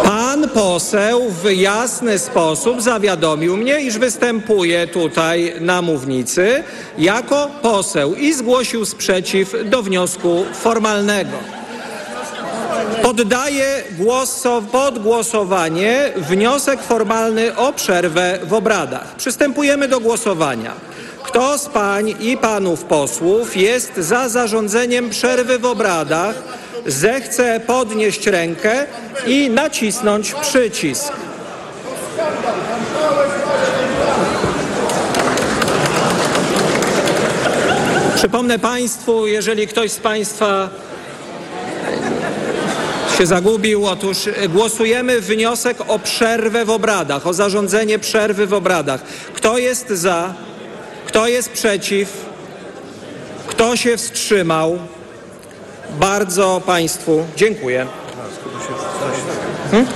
Pan 0.03 0.49
poseł 0.49 1.29
w 1.29 1.51
jasny 1.51 2.19
sposób 2.19 2.81
zawiadomił 2.81 3.57
mnie, 3.57 3.81
iż 3.81 3.97
występuje 3.97 4.87
tutaj 4.87 5.53
na 5.59 5.81
mównicy 5.81 6.63
jako 6.97 7.49
poseł 7.61 8.15
i 8.15 8.33
zgłosił 8.33 8.85
sprzeciw 8.85 9.55
do 9.65 9.83
wniosku 9.83 10.45
formalnego. 10.53 11.37
Poddaję 13.01 13.83
głos, 13.97 14.43
pod 14.71 14.99
głosowanie 14.99 16.13
wniosek 16.15 16.83
formalny 16.83 17.55
o 17.55 17.73
przerwę 17.73 18.39
w 18.43 18.53
obradach. 18.53 19.15
Przystępujemy 19.15 19.87
do 19.87 19.99
głosowania. 19.99 20.73
Kto 21.23 21.57
z 21.57 21.69
pań 21.69 22.15
i 22.19 22.37
panów 22.37 22.83
posłów 22.83 23.57
jest 23.57 23.97
za 23.97 24.29
zarządzeniem 24.29 25.09
przerwy 25.09 25.59
w 25.59 25.65
obradach, 25.65 26.35
zechce 26.85 27.59
podnieść 27.67 28.27
rękę 28.27 28.85
i 29.27 29.49
nacisnąć 29.49 30.33
przycisk. 30.33 31.13
Przypomnę 38.15 38.59
Państwu, 38.59 39.27
jeżeli 39.27 39.67
ktoś 39.67 39.91
z 39.91 39.99
Państwa 39.99 40.69
się 43.17 43.25
zagubił, 43.25 43.87
otóż 43.87 44.17
głosujemy 44.49 45.21
wniosek 45.21 45.77
o 45.87 45.99
przerwę 45.99 46.65
w 46.65 46.69
obradach, 46.69 47.27
o 47.27 47.33
zarządzenie 47.33 47.99
przerwy 47.99 48.47
w 48.47 48.53
obradach. 48.53 49.01
Kto 49.33 49.57
jest 49.57 49.89
za? 49.89 50.33
Kto 51.05 51.27
jest 51.27 51.49
przeciw? 51.49 52.09
Kto 53.47 53.75
się 53.75 53.97
wstrzymał? 53.97 54.79
Bardzo 55.99 56.61
Państwu 56.65 57.25
dziękuję. 57.35 57.85
Hmm? 59.71 59.87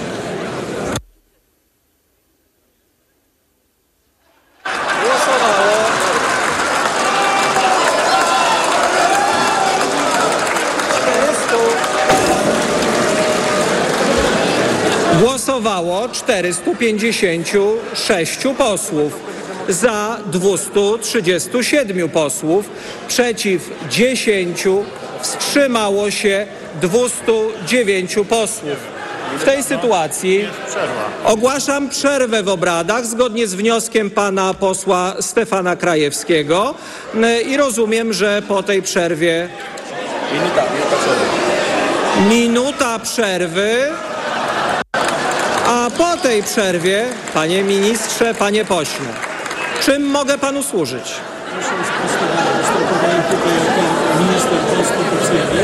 Głosowało. 5.04 5.76
Głosowało 15.22 16.10
456 16.10 18.40
posłów, 18.58 19.20
za 19.70 20.18
237 20.32 22.10
posłów, 22.10 22.70
przeciw 23.08 23.70
10, 23.90 24.64
wstrzymało 25.22 26.12
się 26.12 26.48
209 26.82 28.16
posłów. 28.30 28.78
W 29.40 29.44
tej 29.44 29.64
sytuacji 29.64 30.48
ogłaszam 31.26 31.90
przerwę 31.90 32.44
w 32.44 32.50
obradach 32.50 33.06
zgodnie 33.06 33.48
z 33.48 33.54
wnioskiem 33.54 34.10
pana 34.12 34.54
posła 34.54 35.14
Stefana 35.20 35.76
Krajewskiego 35.76 36.76
i 37.48 37.58
rozumiem, 37.58 38.14
że 38.14 38.42
po 38.48 38.64
tej 38.64 38.82
przerwie 38.82 39.50
Minuta, 40.34 40.64
minuta 40.74 40.98
przerwy. 40.98 42.30
minuta 42.30 43.00
przerwy, 43.00 43.78
a 45.68 45.88
po 45.98 46.18
tej 46.18 46.44
przerwie, 46.44 47.06
panie 47.34 47.64
ministrze, 47.64 48.34
panie 48.34 48.66
pośle, 48.66 49.06
czym 49.82 50.04
mogę 50.06 50.38
panu 50.38 50.64
służyć? 50.64 51.14
Proszę. 51.54 51.70
Konstytucyjny, 54.90 55.62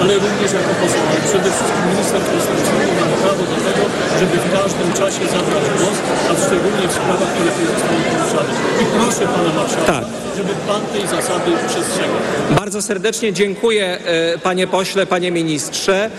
ale 0.00 0.14
również 0.14 0.50
jako 0.58 0.72
poseł. 0.82 1.00
Ale 1.10 1.20
przede 1.30 1.48
wszystkim 1.54 1.82
minister 1.92 2.20
konstytucyjny 2.30 2.92
ma 3.00 3.16
prawo 3.22 3.42
do 3.52 3.56
tego, 3.68 3.84
żeby 4.20 4.36
w 4.46 4.48
każdym 4.58 4.88
czasie 5.00 5.22
zabrać 5.34 5.64
głos, 5.78 5.98
a 6.30 6.32
szczególnie 6.46 6.88
w 6.88 6.92
sprawach, 6.92 7.30
które 7.34 7.50
zostały 7.74 8.00
poruszane. 8.10 8.52
I 8.82 8.84
proszę 8.96 9.24
pana 9.34 9.50
marszałka, 9.60 9.92
Tak. 9.92 10.04
żeby 10.36 10.52
pan 10.68 10.80
tej 10.92 11.06
zasady 11.16 11.50
przestrzegał. 11.68 12.16
Bardzo 12.50 12.82
serdecznie 12.82 13.32
dziękuję 13.32 13.98
e, 14.04 14.38
panie 14.38 14.66
pośle, 14.66 15.06
panie 15.06 15.30
ministrze. 15.30 16.04
E, 16.04 16.10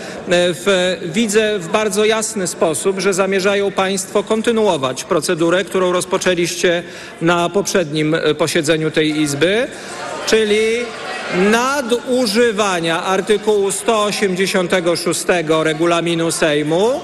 W, 0.54 0.96
widzę 1.04 1.58
w 1.58 1.68
bardzo 1.68 2.04
jasny 2.04 2.46
sposób, 2.46 3.00
że 3.00 3.14
zamierzają 3.14 3.72
państwo 3.72 4.22
kontynuować 4.22 5.04
procedurę, 5.04 5.64
którą 5.64 5.92
rozpoczęliście 5.92 6.82
na 7.20 7.48
poprzednim 7.48 8.14
e, 8.14 8.34
posiedzeniu 8.34 8.90
tej 8.90 9.20
Izby, 9.20 9.66
czyli 10.26 10.58
nadużywania 11.34 13.02
artykułu 13.02 13.72
186 13.72 15.24
regulaminu 15.62 16.32
Sejmu 16.32 17.00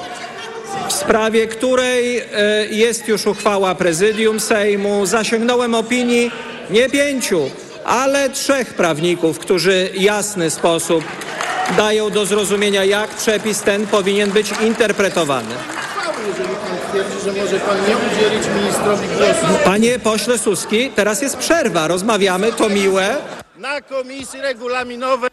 w 0.89 0.93
sprawie 0.93 1.47
której 1.47 2.19
e, 2.19 2.25
jest 2.71 3.09
już 3.09 3.27
uchwała 3.27 3.75
prezydium 3.75 4.41
Sejmu. 4.41 5.07
Zasięgnąłem 5.07 5.75
opinii 5.75 6.31
nie 6.71 6.89
pięciu, 6.89 7.51
ale 7.85 8.31
trzech 8.31 8.75
prawników, 8.75 9.39
którzy 9.39 9.91
jasny 9.99 10.51
sposób 10.51 11.05
dają 11.77 12.11
do 12.11 12.27
zrozumienia, 12.27 12.85
jak 12.85 13.11
przepis 13.11 13.61
ten 13.61 13.87
powinien 13.87 14.31
być 14.31 14.53
interpretowany. 14.67 15.55
Panie 19.65 19.99
pośle 19.99 20.39
Suski, 20.39 20.91
teraz 20.91 21.23
jest 21.23 21.37
przerwa, 21.37 21.89
rozmawiamy, 21.89 22.53
to 22.53 22.69
miłe. 22.69 23.17
Na 23.63 23.81
komisji 23.81 24.41
regulaminowej. 24.41 25.31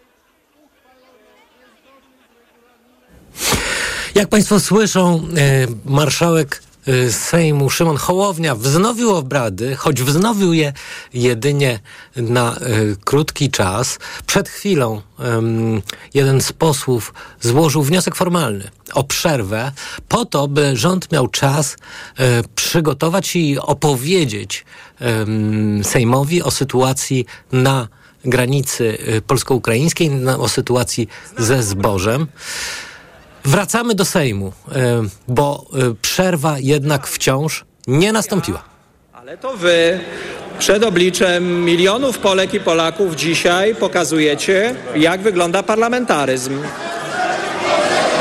Jak 4.16 4.30
Państwo 4.30 4.60
słyszą, 4.60 5.28
e, 5.38 5.68
marszałek 5.86 6.62
e, 6.88 7.12
Sejmu 7.12 7.70
Szymon 7.70 7.98
Hołownia 7.98 8.56
wznowił 8.56 9.16
obrady, 9.16 9.76
choć 9.76 10.04
wznowił 10.04 10.54
je 10.54 10.74
jedynie 11.14 11.80
na 12.16 12.56
e, 12.56 12.58
krótki 13.06 13.52
czas. 13.52 14.00
Przed 14.26 14.50
chwilą 14.50 15.02
jeden 16.14 16.42
z 16.42 16.54
posłów 16.54 17.14
złożył 17.42 17.84
wniosek 17.84 18.16
formalny 18.16 18.70
o 18.94 19.04
przerwę 19.04 19.72
po 20.08 20.26
to, 20.26 20.48
by 20.48 20.78
rząd 20.78 21.12
miał 21.12 21.28
czas 21.28 21.76
e, 22.18 22.44
przygotować 22.56 23.36
i 23.36 23.60
opowiedzieć 23.60 24.66
Sejmowi 25.84 26.44
o 26.44 26.52
sytuacji 26.52 27.26
na 27.52 27.88
granicy 28.26 28.98
e, 29.08 29.22
polsko-ukraińskiej, 29.22 30.12
o 30.40 30.50
sytuacji 30.50 31.08
ze 31.38 31.64
zbożem. 31.64 32.28
Wracamy 33.46 33.96
do 33.96 34.06
Sejmu, 34.06 34.54
e, 34.72 35.02
bo 35.28 35.66
e, 35.74 35.96
przerwa 36.02 36.56
jednak 36.60 37.08
wciąż 37.08 37.66
nie 37.88 38.14
nastąpiła. 38.14 38.64
Ale 39.14 39.38
to 39.38 39.58
wy 39.58 40.00
przed 40.60 40.84
obliczem 40.84 41.66
milionów 41.66 42.18
Polek 42.18 42.54
i 42.54 42.60
Polaków 42.60 43.16
dzisiaj 43.16 43.76
pokazujecie, 43.76 44.76
jak 44.96 45.22
wygląda 45.22 45.64
parlamentaryzm. 45.64 46.60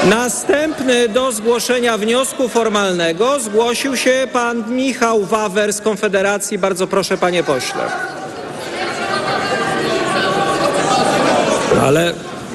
Następny 0.04 1.08
do 1.08 1.32
zgłoszenia 1.32 1.98
wniosku 1.98 2.48
formalnego 2.48 3.40
zgłosił 3.40 3.96
się 3.96 4.28
pan 4.32 4.74
Michał 4.76 5.24
Wawer 5.24 5.72
z 5.72 5.80
Konfederacji. 5.80 6.58
Bardzo 6.58 6.86
proszę, 6.86 7.18
panie 7.18 7.44
pośle. 7.44 8.17
Ale 11.82 12.14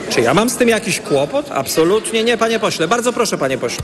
czy 0.10 0.22
ja 0.22 0.34
mam 0.34 0.50
z 0.50 0.58
tym 0.58 0.70
jakiś 0.70 1.00
kłopot? 1.00 1.46
Absolutnie 1.52 2.24
nie, 2.24 2.38
panie 2.38 2.60
pośle. 2.60 2.88
Bardzo 2.88 3.14
proszę, 3.14 3.38
panie 3.38 3.58
pośle. 3.58 3.84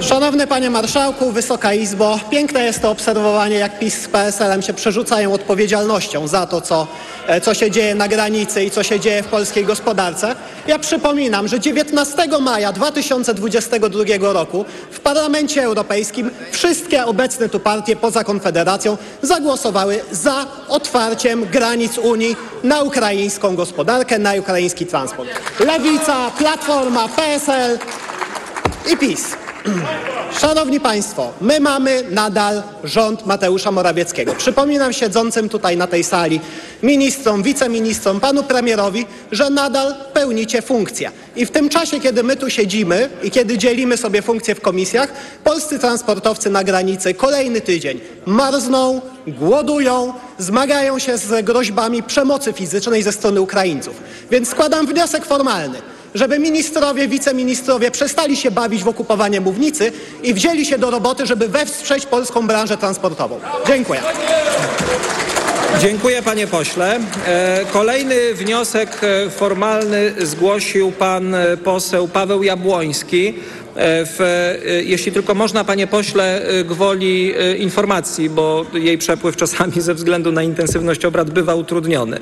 Szanowny 0.00 0.46
Panie 0.46 0.70
Marszałku, 0.70 1.32
Wysoka 1.32 1.74
Izbo, 1.74 2.20
piękne 2.30 2.64
jest 2.64 2.82
to 2.82 2.90
obserwowanie, 2.90 3.56
jak 3.56 3.78
PiS 3.78 4.02
z 4.02 4.08
PSL-em 4.08 4.62
się 4.62 4.74
przerzucają 4.74 5.32
odpowiedzialnością 5.32 6.28
za 6.28 6.46
to, 6.46 6.60
co, 6.60 6.86
e, 7.26 7.40
co 7.40 7.54
się 7.54 7.70
dzieje 7.70 7.94
na 7.94 8.08
granicy 8.08 8.64
i 8.64 8.70
co 8.70 8.82
się 8.82 9.00
dzieje 9.00 9.22
w 9.22 9.26
polskiej 9.26 9.64
gospodarce. 9.64 10.34
Ja 10.66 10.78
przypominam, 10.78 11.48
że 11.48 11.60
19 11.60 12.40
maja 12.40 12.72
2022 12.72 14.32
roku 14.32 14.64
w 14.90 15.00
Parlamencie 15.00 15.62
Europejskim 15.62 16.30
wszystkie 16.52 17.06
obecne 17.06 17.48
tu 17.48 17.60
partie 17.60 17.96
poza 17.96 18.24
Konfederacją 18.24 18.96
zagłosowały 19.22 20.00
za 20.12 20.46
otwarciem 20.68 21.46
granic 21.46 21.98
Unii 21.98 22.36
na 22.64 22.82
ukraińską 22.82 23.56
gospodarkę, 23.56 24.18
na 24.18 24.32
ukraiński 24.34 24.86
transport. 24.86 25.30
Lewica, 25.60 26.30
Platforma, 26.38 27.08
PSL 27.08 27.78
i 28.92 28.96
PiS. 28.96 29.41
Szanowni 30.40 30.80
Państwo, 30.80 31.32
my 31.40 31.60
mamy 31.60 32.02
nadal 32.10 32.62
rząd 32.84 33.26
Mateusza 33.26 33.72
Morawieckiego. 33.72 34.34
Przypominam 34.34 34.92
siedzącym 34.92 35.48
tutaj 35.48 35.76
na 35.76 35.86
tej 35.86 36.04
sali 36.04 36.40
ministrom, 36.82 37.42
wiceministrom, 37.42 38.20
panu 38.20 38.42
premierowi, 38.42 39.06
że 39.32 39.50
nadal 39.50 39.94
pełnicie 40.12 40.62
funkcję. 40.62 41.10
I 41.36 41.46
w 41.46 41.50
tym 41.50 41.68
czasie, 41.68 42.00
kiedy 42.00 42.22
my 42.22 42.36
tu 42.36 42.50
siedzimy 42.50 43.10
i 43.22 43.30
kiedy 43.30 43.58
dzielimy 43.58 43.96
sobie 43.96 44.22
funkcje 44.22 44.54
w 44.54 44.60
komisjach, 44.60 45.12
polscy 45.44 45.78
transportowcy 45.78 46.50
na 46.50 46.64
granicy 46.64 47.14
kolejny 47.14 47.60
tydzień 47.60 48.00
marzną, 48.26 49.00
głodują, 49.26 50.14
zmagają 50.38 50.98
się 50.98 51.18
z 51.18 51.44
groźbami 51.44 52.02
przemocy 52.02 52.52
fizycznej 52.52 53.02
ze 53.02 53.12
strony 53.12 53.40
Ukraińców. 53.40 53.94
Więc 54.30 54.48
składam 54.48 54.86
wniosek 54.86 55.24
formalny 55.24 55.78
żeby 56.14 56.38
ministrowie, 56.38 57.08
wiceministrowie 57.08 57.90
przestali 57.90 58.36
się 58.36 58.50
bawić 58.50 58.84
w 58.84 58.88
okupowanie 58.88 59.40
mównicy 59.40 59.92
i 60.22 60.34
wzięli 60.34 60.66
się 60.66 60.78
do 60.78 60.90
roboty, 60.90 61.26
żeby 61.26 61.48
wesprzeć 61.48 62.06
polską 62.06 62.46
branżę 62.46 62.76
transportową. 62.76 63.40
Dziękuję. 63.66 64.00
Dziękuję 65.80 66.22
panie 66.22 66.46
pośle. 66.46 67.00
E, 67.26 67.64
kolejny 67.72 68.34
wniosek 68.34 69.00
e, 69.02 69.30
formalny 69.30 70.12
zgłosił 70.18 70.92
pan 70.92 71.34
e, 71.34 71.56
poseł 71.56 72.08
Paweł 72.08 72.42
Jabłoński. 72.42 73.34
W, 73.76 74.18
jeśli 74.84 75.12
tylko 75.12 75.34
można, 75.34 75.64
panie 75.64 75.86
pośle, 75.86 76.42
gwoli 76.64 77.34
informacji, 77.58 78.30
bo 78.30 78.66
jej 78.74 78.98
przepływ 78.98 79.36
czasami 79.36 79.80
ze 79.80 79.94
względu 79.94 80.32
na 80.32 80.42
intensywność 80.42 81.04
obrad 81.04 81.30
bywa 81.30 81.54
utrudniony. 81.54 82.20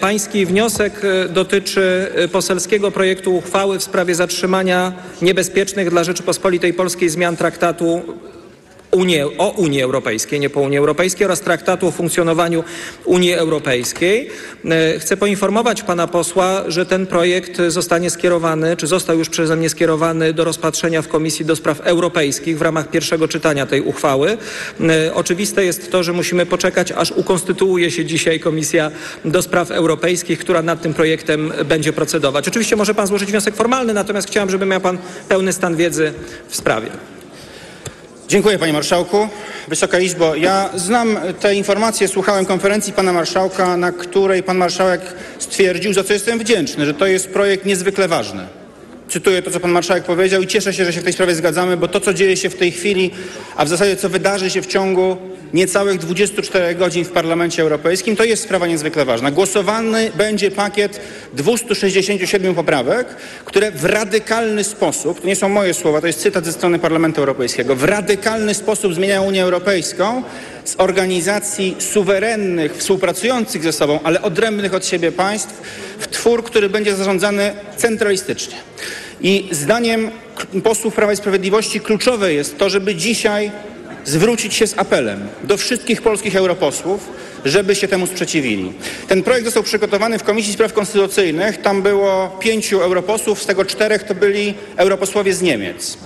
Pański 0.00 0.46
wniosek 0.46 1.02
dotyczy 1.30 2.08
poselskiego 2.32 2.90
projektu 2.90 3.36
uchwały 3.36 3.78
w 3.78 3.82
sprawie 3.82 4.14
zatrzymania 4.14 4.92
niebezpiecznych 5.22 5.90
dla 5.90 6.04
Rzeczypospolitej 6.04 6.74
Polskiej 6.74 7.08
zmian 7.08 7.36
traktatu 7.36 8.02
Unię, 8.90 9.26
o 9.38 9.50
Unii 9.50 9.82
Europejskiej, 9.82 10.40
nie 10.40 10.50
po 10.50 10.60
Unii 10.60 10.78
Europejskiej 10.78 11.24
oraz 11.24 11.40
Traktatu 11.40 11.86
o 11.86 11.90
funkcjonowaniu 11.90 12.64
Unii 13.04 13.32
Europejskiej. 13.32 14.30
E, 14.64 14.98
chcę 14.98 15.16
poinformować 15.16 15.82
pana 15.82 16.06
posła, 16.06 16.64
że 16.68 16.86
ten 16.86 17.06
projekt 17.06 17.62
zostanie 17.68 18.10
skierowany, 18.10 18.76
czy 18.76 18.86
został 18.86 19.18
już 19.18 19.28
przeze 19.28 19.56
mnie 19.56 19.70
skierowany 19.70 20.32
do 20.32 20.44
rozpatrzenia 20.44 21.02
w 21.02 21.08
Komisji 21.08 21.44
do 21.44 21.56
Spraw 21.56 21.80
Europejskich 21.80 22.58
w 22.58 22.62
ramach 22.62 22.90
pierwszego 22.90 23.28
czytania 23.28 23.66
tej 23.66 23.80
uchwały. 23.80 24.38
E, 24.80 25.14
oczywiste 25.14 25.64
jest 25.64 25.90
to, 25.90 26.02
że 26.02 26.12
musimy 26.12 26.46
poczekać, 26.46 26.92
aż 26.92 27.10
ukonstytuuje 27.10 27.90
się 27.90 28.04
dzisiaj 28.04 28.40
Komisja 28.40 28.90
do 29.24 29.42
Spraw 29.42 29.70
Europejskich, 29.70 30.38
która 30.38 30.62
nad 30.62 30.82
tym 30.82 30.94
projektem 30.94 31.52
będzie 31.64 31.92
procedować. 31.92 32.48
Oczywiście 32.48 32.76
może 32.76 32.94
pan 32.94 33.06
złożyć 33.06 33.30
wniosek 33.30 33.56
formalny, 33.56 33.94
natomiast 33.94 34.28
chciałem, 34.28 34.50
żeby 34.50 34.66
miał 34.66 34.80
pan 34.80 34.98
pełny 35.28 35.52
stan 35.52 35.76
wiedzy 35.76 36.12
w 36.48 36.56
sprawie. 36.56 36.90
Dziękuję 38.30 38.58
panie 38.58 38.72
marszałku. 38.72 39.28
Wysoka 39.68 39.98
Izbo, 39.98 40.34
ja 40.34 40.70
znam 40.74 41.18
te 41.40 41.54
informacje, 41.54 42.08
słuchałem 42.08 42.46
konferencji 42.46 42.92
pana 42.92 43.12
marszałka, 43.12 43.76
na 43.76 43.92
której 43.92 44.42
pan 44.42 44.56
marszałek 44.56 45.00
stwierdził, 45.38 45.92
za 45.92 46.04
co 46.04 46.12
jestem 46.12 46.38
wdzięczny, 46.38 46.86
że 46.86 46.94
to 46.94 47.06
jest 47.06 47.28
projekt 47.28 47.66
niezwykle 47.66 48.08
ważny. 48.08 48.59
Cytuję 49.10 49.42
to, 49.42 49.50
co 49.50 49.60
pan 49.60 49.70
marszałek 49.70 50.04
powiedział 50.04 50.42
i 50.42 50.46
cieszę 50.46 50.74
się, 50.74 50.84
że 50.84 50.92
się 50.92 51.00
w 51.00 51.04
tej 51.04 51.12
sprawie 51.12 51.34
zgadzamy, 51.34 51.76
bo 51.76 51.88
to, 51.88 52.00
co 52.00 52.14
dzieje 52.14 52.36
się 52.36 52.50
w 52.50 52.56
tej 52.56 52.72
chwili, 52.72 53.10
a 53.56 53.64
w 53.64 53.68
zasadzie 53.68 53.96
co 53.96 54.08
wydarzy 54.08 54.50
się 54.50 54.62
w 54.62 54.66
ciągu 54.66 55.16
niecałych 55.54 55.98
24 55.98 56.74
godzin 56.74 57.04
w 57.04 57.10
Parlamencie 57.10 57.62
Europejskim, 57.62 58.16
to 58.16 58.24
jest 58.24 58.42
sprawa 58.42 58.66
niezwykle 58.66 59.04
ważna. 59.04 59.30
Głosowany 59.30 60.10
będzie 60.16 60.50
pakiet 60.50 61.00
267 61.34 62.54
poprawek, 62.54 63.06
które 63.44 63.70
w 63.70 63.84
radykalny 63.84 64.64
sposób, 64.64 65.20
to 65.20 65.26
nie 65.26 65.36
są 65.36 65.48
moje 65.48 65.74
słowa, 65.74 66.00
to 66.00 66.06
jest 66.06 66.20
cytat 66.20 66.44
ze 66.44 66.52
strony 66.52 66.78
Parlamentu 66.78 67.20
Europejskiego, 67.20 67.76
w 67.76 67.84
radykalny 67.84 68.54
sposób 68.54 68.94
zmieniają 68.94 69.24
Unię 69.24 69.42
Europejską 69.42 70.22
z 70.70 70.80
organizacji 70.80 71.76
suwerennych, 71.78 72.76
współpracujących 72.76 73.62
ze 73.62 73.72
sobą, 73.72 74.00
ale 74.04 74.22
odrębnych 74.22 74.74
od 74.74 74.86
siebie 74.86 75.12
państw, 75.12 75.62
w 75.98 76.08
twór, 76.08 76.44
który 76.44 76.68
będzie 76.68 76.96
zarządzany 76.96 77.52
centralistycznie. 77.76 78.56
I 79.20 79.48
zdaniem 79.50 80.10
posłów 80.64 80.94
Prawa 80.94 81.12
i 81.12 81.16
Sprawiedliwości 81.16 81.80
kluczowe 81.80 82.32
jest 82.32 82.58
to, 82.58 82.70
żeby 82.70 82.94
dzisiaj 82.94 83.52
zwrócić 84.04 84.54
się 84.54 84.66
z 84.66 84.78
apelem 84.78 85.28
do 85.44 85.56
wszystkich 85.56 86.02
polskich 86.02 86.36
europosłów, 86.36 87.08
żeby 87.44 87.74
się 87.74 87.88
temu 87.88 88.06
sprzeciwili. 88.06 88.72
Ten 89.08 89.22
projekt 89.22 89.44
został 89.44 89.62
przygotowany 89.62 90.18
w 90.18 90.22
Komisji 90.22 90.52
Spraw 90.52 90.72
Konstytucyjnych. 90.72 91.60
Tam 91.60 91.82
było 91.82 92.36
pięciu 92.40 92.80
europosłów, 92.80 93.42
z 93.42 93.46
tego 93.46 93.64
czterech 93.64 94.02
to 94.02 94.14
byli 94.14 94.54
europosłowie 94.76 95.34
z 95.34 95.42
Niemiec. 95.42 95.98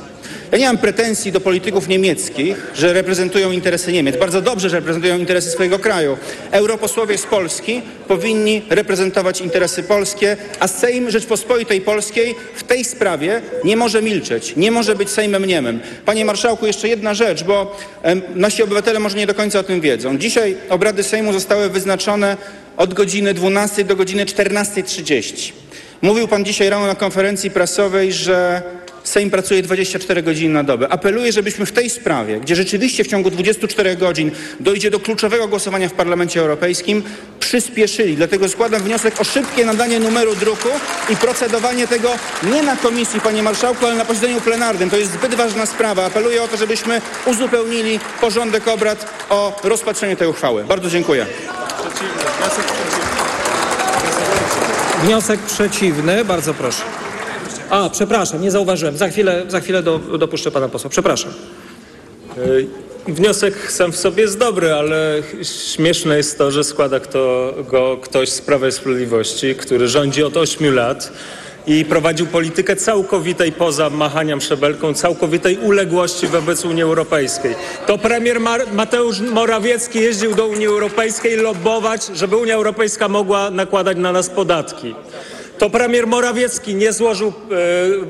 Ja 0.55 0.59
nie 0.61 0.67
mam 0.67 0.79
pretensji 0.79 1.33
do 1.33 1.41
polityków 1.41 1.89
niemieckich, 1.89 2.57
że 2.75 2.93
reprezentują 2.93 3.51
interesy 3.51 3.93
Niemiec. 3.93 4.17
Bardzo 4.17 4.43
dobrze, 4.43 4.71
że 4.71 4.77
reprezentują 4.77 5.19
interesy 5.19 5.51
swojego 5.51 5.79
kraju. 5.79 6.17
Europosłowie 6.51 7.19
z 7.19 7.23
Polski 7.23 7.83
powinni 8.09 8.63
reprezentować 8.71 9.41
interesy 9.41 9.83
polskie, 9.83 10.37
a 10.61 10.69
Sejm 10.69 11.11
Rzeczpospolitej 11.11 11.81
Polskiej 11.81 12.35
w 12.55 12.63
tej 12.63 12.85
sprawie 12.85 13.43
nie 13.65 13.77
może 13.77 14.03
milczeć, 14.03 14.57
nie 14.57 14.71
może 14.71 14.95
być 14.95 15.11
Sejmem 15.11 15.45
niemym. 15.45 15.81
Panie 16.05 16.25
Marszałku, 16.25 16.67
jeszcze 16.67 16.89
jedna 16.89 17.15
rzecz, 17.15 17.45
bo 17.45 17.77
nasi 18.35 18.63
obywatele 18.63 19.01
może 19.01 19.17
nie 19.17 19.27
do 19.27 19.35
końca 19.35 19.59
o 19.59 19.63
tym 19.63 19.81
wiedzą. 19.81 20.19
Dzisiaj 20.19 20.57
obrady 20.69 21.03
Sejmu 21.03 21.33
zostały 21.33 21.69
wyznaczone 21.71 22.37
od 22.77 22.95
godziny 22.95 23.35
12 23.35 23.85
do 23.85 23.97
godziny 23.97 24.27
14.30. 24.27 25.53
Mówił 26.03 26.29
Pan 26.29 26.45
dzisiaj 26.45 26.71
rano 26.71 26.87
na 26.87 26.95
konferencji 26.95 27.51
prasowej, 27.51 28.13
że 28.13 28.63
Sejm 29.05 29.31
pracuje 29.31 29.63
24 29.63 30.23
godziny 30.23 30.55
na 30.55 30.65
dobę. 30.65 30.89
Apeluję, 30.89 31.33
żebyśmy 31.33 31.67
w 31.67 31.73
tej 31.73 31.91
sprawie, 31.91 32.41
gdzie 32.41 32.57
rzeczywiście 32.57 33.05
w 33.05 33.07
ciągu 33.07 33.31
24 33.31 33.97
godzin 33.97 34.31
dojdzie 34.61 34.91
do 34.91 35.01
kluczowego 35.01 35.49
głosowania 35.49 35.89
w 35.89 35.93
Parlamencie 35.93 36.41
Europejskim, 36.41 37.03
przyspieszyli. 37.41 38.17
Dlatego 38.17 38.49
składam 38.49 38.83
wniosek 38.83 39.21
o 39.21 39.25
szybkie 39.25 39.65
nadanie 39.65 40.01
numeru 40.01 40.37
druku 40.37 40.69
i 41.11 41.17
procedowanie 41.17 41.87
tego 41.87 42.11
nie 42.43 42.63
na 42.63 42.77
komisji, 42.77 43.21
panie 43.21 43.43
marszałku, 43.43 43.87
ale 43.87 43.95
na 43.95 44.05
posiedzeniu 44.05 44.41
plenarnym. 44.41 44.91
To 44.91 44.97
jest 44.97 45.13
zbyt 45.13 45.35
ważna 45.35 45.67
sprawa. 45.67 46.05
Apeluję 46.05 46.43
o 46.43 46.49
to, 46.49 46.57
żebyśmy 46.57 47.01
uzupełnili 47.27 48.01
porządek 48.21 48.69
obrad 48.69 49.27
o 49.31 49.61
rozpatrzenie 49.65 50.17
tej 50.17 50.29
uchwały. 50.29 50.65
Bardzo 50.65 50.91
dziękuję. 50.91 51.27
Wniosek 55.03 55.41
przeciwny, 55.41 56.25
bardzo 56.25 56.55
proszę. 56.55 57.04
A, 57.75 57.91
przepraszam, 57.91 58.43
nie 58.43 58.51
zauważyłem. 58.51 58.97
Za 58.97 59.09
chwilę, 59.09 59.45
za 59.49 59.61
chwilę 59.61 59.83
do, 59.83 59.99
dopuszczę 59.99 60.51
pana 60.51 60.69
posła. 60.69 60.91
Przepraszam. 60.91 61.33
Wniosek 63.09 63.73
sam 63.73 63.93
w 63.93 63.97
sobie 63.97 64.23
jest 64.23 64.39
dobry, 64.39 64.73
ale 64.73 65.23
śmieszne 65.75 66.17
jest 66.17 66.39
to, 66.39 66.51
że 66.51 66.65
składa 66.65 67.01
kto, 67.01 67.55
go 67.71 67.97
ktoś 67.97 68.29
z 68.29 68.41
Prawa 68.41 68.69
i 68.69 68.73
Sprawiedliwości, 68.73 69.55
który 69.55 69.89
rządzi 69.89 70.23
od 70.23 70.37
8 70.37 70.75
lat 70.75 71.13
i 71.67 71.85
prowadził 71.85 72.27
politykę 72.27 72.77
całkowitej 72.77 73.53
poza 73.53 73.91
machaniem 73.91 74.41
szabelką, 74.41 74.95
całkowitej 74.95 75.59
uległości 75.59 76.27
wobec 76.27 76.65
Unii 76.65 76.83
Europejskiej. 76.83 77.55
To 77.87 77.99
premier 77.99 78.41
Mar 78.41 78.61
Mateusz 78.73 79.21
Morawiecki 79.21 80.01
jeździł 80.01 80.35
do 80.35 80.47
Unii 80.47 80.67
Europejskiej 80.67 81.37
lobbować, 81.37 82.11
żeby 82.15 82.37
Unia 82.37 82.55
Europejska 82.55 83.09
mogła 83.09 83.51
nakładać 83.51 83.97
na 83.97 84.13
nas 84.13 84.31
podatki. 84.31 84.95
To 85.59 85.71
premier 85.71 86.07
Morawiecki 86.07 86.75
nie 86.75 86.93
złożył 86.93 87.29
e, 87.29 87.33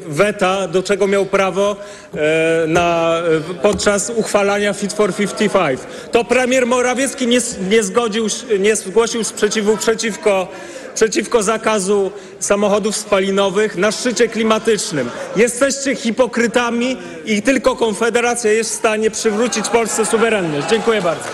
weta, 0.06 0.68
do 0.68 0.82
czego 0.82 1.06
miał 1.06 1.26
prawo 1.26 1.76
e, 2.14 2.66
na, 2.66 3.16
podczas 3.62 4.12
uchwalania 4.16 4.72
Fit 4.72 4.92
for 4.92 5.14
55. 5.14 5.80
To 6.12 6.24
premier 6.24 6.66
Morawiecki 6.66 7.26
nie, 7.26 7.38
nie, 7.70 7.82
zgodził, 7.82 8.26
nie 8.58 8.76
zgłosił 8.76 9.24
sprzeciwu 9.24 9.76
przeciwko 9.76 10.48
przeciwko 10.94 11.42
zakazu 11.42 12.10
samochodów 12.40 12.96
spalinowych 12.96 13.76
na 13.76 13.92
szczycie 13.92 14.28
klimatycznym. 14.28 15.10
Jesteście 15.36 15.94
hipokrytami 15.96 16.96
i 17.24 17.42
tylko 17.42 17.76
Konfederacja 17.76 18.52
jest 18.52 18.70
w 18.70 18.74
stanie 18.74 19.10
przywrócić 19.10 19.68
Polsce 19.68 20.06
suwerenność. 20.06 20.68
Dziękuję 20.70 21.02
bardzo. 21.02 21.28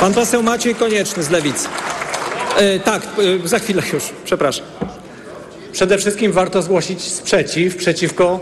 Pan 0.00 0.14
poseł 0.14 0.42
Maciej 0.42 0.74
Konieczny 0.74 1.22
z 1.22 1.30
Lewicy. 1.30 1.68
E, 2.56 2.78
tak, 2.80 3.02
e, 3.44 3.48
za 3.48 3.58
chwilę 3.58 3.82
już, 3.92 4.04
przepraszam. 4.24 4.66
Przede 5.72 5.98
wszystkim 5.98 6.32
warto 6.32 6.62
zgłosić 6.62 7.02
sprzeciw 7.02 7.76
przeciwko 7.76 8.40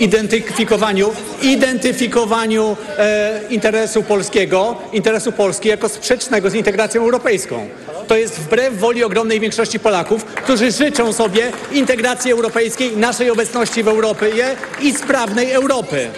identyfikowaniu, 0.00 1.12
identyfikowaniu 1.42 2.76
e, 2.98 3.40
interesu 3.50 4.02
polskiego, 4.02 4.76
interesu 4.92 5.32
Polski 5.32 5.68
jako 5.68 5.88
sprzecznego 5.88 6.50
z 6.50 6.54
integracją 6.54 7.02
europejską. 7.02 7.68
To 8.08 8.16
jest 8.16 8.40
wbrew 8.40 8.78
woli 8.78 9.04
ogromnej 9.04 9.40
większości 9.40 9.80
Polaków, 9.80 10.24
którzy 10.24 10.70
życzą 10.70 11.12
sobie 11.12 11.52
integracji 11.72 12.32
europejskiej, 12.32 12.96
naszej 12.96 13.30
obecności 13.30 13.82
w 13.82 13.88
Europie 13.88 14.32
i 14.80 14.92
sprawnej 14.92 15.52
Europy. 15.52 16.08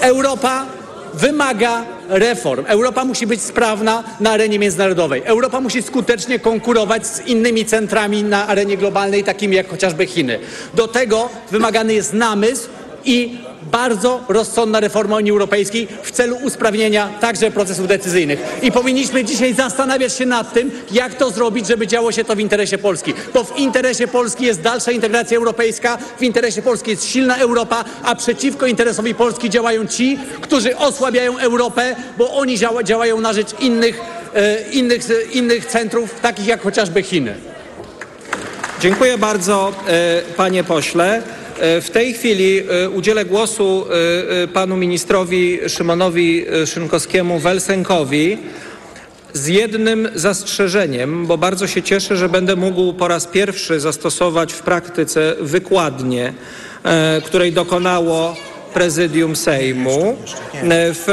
Europa 0.00 0.66
wymaga 1.14 1.84
reform. 2.08 2.64
Europa 2.68 3.04
musi 3.04 3.26
być 3.26 3.42
sprawna 3.42 4.04
na 4.20 4.30
arenie 4.30 4.58
międzynarodowej. 4.58 5.22
Europa 5.24 5.60
musi 5.60 5.82
skutecznie 5.82 6.38
konkurować 6.38 7.06
z 7.06 7.26
innymi 7.26 7.64
centrami 7.64 8.22
na 8.22 8.46
arenie 8.46 8.76
globalnej, 8.76 9.24
takimi 9.24 9.56
jak 9.56 9.68
chociażby 9.68 10.06
Chiny. 10.06 10.38
Do 10.74 10.88
tego 10.88 11.28
wymagany 11.50 11.94
jest 11.94 12.12
namysł 12.12 12.68
i 13.04 13.38
bardzo 13.72 14.20
rozsądna 14.28 14.80
reforma 14.80 15.16
Unii 15.16 15.30
Europejskiej 15.30 15.88
w 16.02 16.10
celu 16.10 16.36
usprawnienia 16.36 17.08
także 17.20 17.50
procesów 17.50 17.88
decyzyjnych. 17.88 18.40
I 18.62 18.72
powinniśmy 18.72 19.24
dzisiaj 19.24 19.54
zastanawiać 19.54 20.12
się 20.12 20.26
nad 20.26 20.52
tym, 20.52 20.70
jak 20.92 21.14
to 21.14 21.30
zrobić, 21.30 21.66
żeby 21.66 21.86
działo 21.86 22.12
się 22.12 22.24
to 22.24 22.36
w 22.36 22.40
interesie 22.40 22.78
Polski. 22.78 23.14
Bo 23.34 23.44
w 23.44 23.58
interesie 23.58 24.08
Polski 24.08 24.44
jest 24.44 24.60
dalsza 24.60 24.92
integracja 24.92 25.36
europejska, 25.36 25.98
w 26.18 26.22
interesie 26.22 26.62
Polski 26.62 26.90
jest 26.90 27.04
silna 27.04 27.36
Europa, 27.36 27.84
a 28.02 28.14
przeciwko 28.14 28.66
interesowi 28.66 29.14
Polski 29.14 29.50
działają 29.50 29.86
ci, 29.86 30.18
którzy 30.40 30.76
osłabiają 30.76 31.38
Europę, 31.38 31.96
bo 32.18 32.34
oni 32.34 32.58
działa, 32.58 32.82
działają 32.82 33.20
na 33.20 33.32
rzecz 33.32 33.60
innych, 33.60 34.00
e, 34.34 34.70
innych, 34.70 35.02
innych 35.32 35.66
centrów, 35.66 36.20
takich 36.20 36.46
jak 36.46 36.62
chociażby 36.62 37.02
Chiny. 37.02 37.34
Dziękuję 38.80 39.18
bardzo, 39.18 39.72
e, 39.88 40.22
panie 40.36 40.64
pośle. 40.64 41.22
E, 41.60 41.80
w 41.80 41.90
tej 41.90 42.14
chwili 42.14 42.58
e, 42.58 42.90
udzielę 42.90 43.24
głosu 43.24 43.86
e, 44.44 44.48
panu 44.48 44.76
ministrowi 44.76 45.58
Szymonowi 45.68 46.44
Szynkowskiemu 46.66 47.38
Welsenkowi. 47.38 48.38
z 49.32 49.46
jednym 49.46 50.08
zastrzeżeniem, 50.14 51.26
bo 51.26 51.38
bardzo 51.38 51.66
się 51.66 51.82
cieszę, 51.82 52.16
że 52.16 52.28
będę 52.28 52.56
mógł 52.56 52.92
po 52.92 53.08
raz 53.08 53.26
pierwszy 53.26 53.80
zastosować 53.80 54.52
w 54.52 54.62
praktyce 54.62 55.34
wykładnię, 55.40 56.32
której 57.24 57.52
dokonało 57.52 58.36
prezydium 58.74 59.36
Sejmu 59.36 60.16
w 60.72 61.06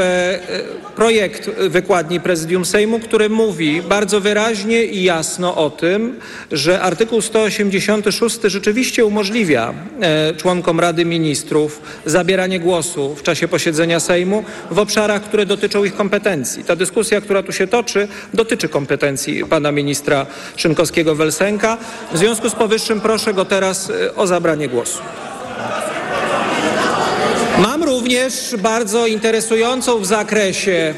projekt 1.01 1.49
wykładni 1.49 2.19
prezydium 2.19 2.65
Sejmu, 2.65 2.99
który 2.99 3.29
mówi 3.29 3.81
bardzo 3.81 4.21
wyraźnie 4.21 4.85
i 4.85 5.03
jasno 5.03 5.55
o 5.55 5.69
tym, 5.69 6.19
że 6.51 6.81
artykuł 6.81 7.21
186 7.21 8.39
rzeczywiście 8.43 9.05
umożliwia 9.05 9.73
e, 10.01 10.33
członkom 10.33 10.79
Rady 10.79 11.05
Ministrów 11.05 11.81
zabieranie 12.05 12.59
głosu 12.59 13.15
w 13.15 13.23
czasie 13.23 13.47
posiedzenia 13.47 13.99
Sejmu 13.99 14.43
w 14.71 14.79
obszarach, 14.79 15.21
które 15.21 15.45
dotyczą 15.45 15.83
ich 15.83 15.95
kompetencji. 15.95 16.63
Ta 16.63 16.75
dyskusja, 16.75 17.21
która 17.21 17.43
tu 17.43 17.51
się 17.51 17.67
toczy, 17.67 18.07
dotyczy 18.33 18.69
kompetencji 18.69 19.45
pana 19.45 19.71
ministra 19.71 20.25
Szynkowskiego-Welsenka. 20.55 21.77
W 22.11 22.17
związku 22.17 22.49
z 22.49 22.55
powyższym 22.55 23.01
proszę 23.01 23.33
go 23.33 23.45
teraz 23.45 23.91
o 24.15 24.27
zabranie 24.27 24.67
głosu. 24.69 24.99
Również 28.01 28.55
bardzo 28.57 29.07
interesującą 29.07 29.99
w 29.99 30.05
zakresie 30.05 30.93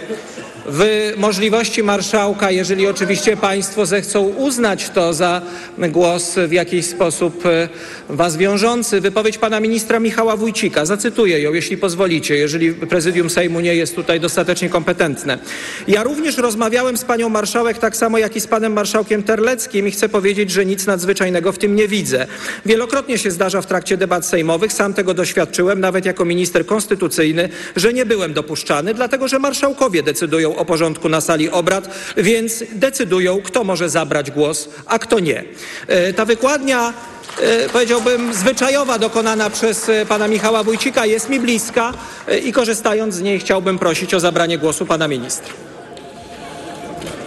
w 0.65 1.13
możliwości 1.17 1.84
marszałka, 1.84 2.52
jeżeli 2.52 2.88
oczywiście 2.88 3.38
Państwo 3.38 3.86
zechcą 3.86 4.21
uznać 4.21 4.89
to 4.89 5.13
za 5.13 5.41
głos 5.78 6.36
w 6.47 6.52
jakiś 6.52 6.86
sposób 6.86 7.45
e, 7.45 7.69
Was 8.10 8.38
wiążący, 8.38 9.02
wypowiedź 9.02 9.38
pana 9.38 9.60
ministra 9.60 9.99
Michała 9.99 10.38
Wójcika. 10.38 10.86
Zacytuję 10.86 11.39
ją, 11.39 11.54
jeśli 11.54 11.78
pozwolicie, 11.78 12.36
jeżeli 12.36 12.73
prezydium 12.73 13.30
Sejmu 13.30 13.60
nie 13.60 13.76
jest 13.76 13.95
tutaj 13.95 14.19
dostatecznie 14.19 14.69
kompetentne. 14.69 15.38
Ja 15.88 16.04
również 16.04 16.38
rozmawiałem 16.38 16.97
z 16.97 17.04
panią 17.04 17.30
marszałek 17.30 17.78
tak 17.78 17.95
samo 17.95 18.17
jak 18.17 18.36
i 18.36 18.41
z 18.41 18.47
panem 18.47 18.73
marszałkiem 18.73 19.23
Terleckim 19.23 19.88
i 19.88 19.91
chcę 19.91 20.10
powiedzieć, 20.10 20.52
że 20.52 20.65
nic 20.65 20.86
nadzwyczajnego 20.86 21.52
w 21.52 21.58
tym 21.58 21.76
nie 21.76 21.88
widzę. 21.88 22.28
Wielokrotnie 22.65 23.17
się 23.17 23.32
zdarza 23.32 23.62
w 23.62 23.65
trakcie 23.65 23.97
debat 23.97 24.26
sejmowych, 24.26 24.73
sam 24.73 24.93
tego 24.93 25.13
doświadczyłem, 25.13 25.80
nawet 25.80 26.06
jako 26.06 26.26
minister 26.26 26.65
konstytucyjny, 26.65 27.49
że 27.76 27.93
nie 27.93 28.06
byłem 28.06 28.34
dopuszczany, 28.34 28.93
dlatego 28.93 29.28
że 29.28 29.39
marszałkowie 29.39 30.04
decydują 30.04 30.53
o 30.56 30.66
porządku 30.66 31.10
na 31.10 31.22
sali 31.22 31.50
obrad, 31.50 31.89
więc 32.18 32.63
decydują, 32.72 33.42
kto 33.42 33.63
może 33.63 33.89
zabrać 33.89 34.32
głos, 34.32 34.70
a 34.86 35.00
kto 35.00 35.20
nie. 35.20 35.44
E, 35.88 36.13
ta 36.13 36.26
wykładnia 36.26 36.94
e, 37.42 37.70
powiedziałbym 37.70 38.34
zwyczajowa 38.34 39.00
dokonana 39.00 39.50
przez 39.50 39.89
e, 39.89 40.06
pana 40.06 40.28
Michała 40.28 40.63
Wójcika 40.63 41.06
jest 41.06 41.30
mi 41.30 41.39
bliska 41.39 41.94
i 42.46 42.52
korzystając 42.52 43.16
z 43.16 43.22
niej 43.22 43.39
chciałbym 43.39 43.80
prosić 43.80 44.13
o 44.13 44.20
zabranie 44.20 44.58
głosu 44.58 44.86
pana 44.86 45.08
ministra. 45.08 45.54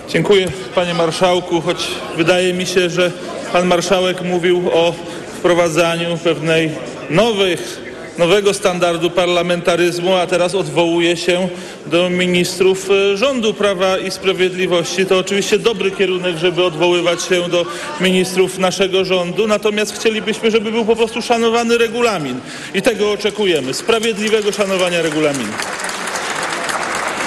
Dziękuję 0.08 0.48
panie 0.74 0.94
marszałku, 0.94 1.60
choć 1.60 1.88
wydaje 2.16 2.54
mi 2.54 2.66
się, 2.66 2.90
że 2.90 3.12
pan 3.52 3.66
marszałek 3.66 4.22
mówił 4.22 4.70
o 4.72 4.94
wprowadzaniu 5.38 6.18
pewnej 6.18 6.70
nowych 7.10 7.85
nowego 8.18 8.54
standardu 8.54 9.10
parlamentaryzmu, 9.10 10.14
a 10.14 10.26
teraz 10.26 10.54
odwołuje 10.54 11.16
się 11.16 11.48
do 11.86 12.10
ministrów 12.10 12.90
e, 12.90 13.16
rządu 13.16 13.54
Prawa 13.54 13.98
i 13.98 14.10
Sprawiedliwości. 14.10 15.06
To 15.06 15.18
oczywiście 15.18 15.58
dobry 15.58 15.90
kierunek, 15.90 16.36
żeby 16.36 16.64
odwoływać 16.64 17.22
się 17.22 17.48
do 17.48 17.66
ministrów 18.00 18.58
naszego 18.58 19.04
rządu, 19.04 19.46
natomiast 19.46 19.94
chcielibyśmy, 19.94 20.50
żeby 20.50 20.72
był 20.72 20.84
po 20.84 20.96
prostu 20.96 21.22
szanowany 21.22 21.78
regulamin 21.78 22.40
i 22.74 22.82
tego 22.82 23.12
oczekujemy, 23.12 23.74
sprawiedliwego 23.74 24.52
szanowania 24.52 25.02
regulaminu. 25.02 25.52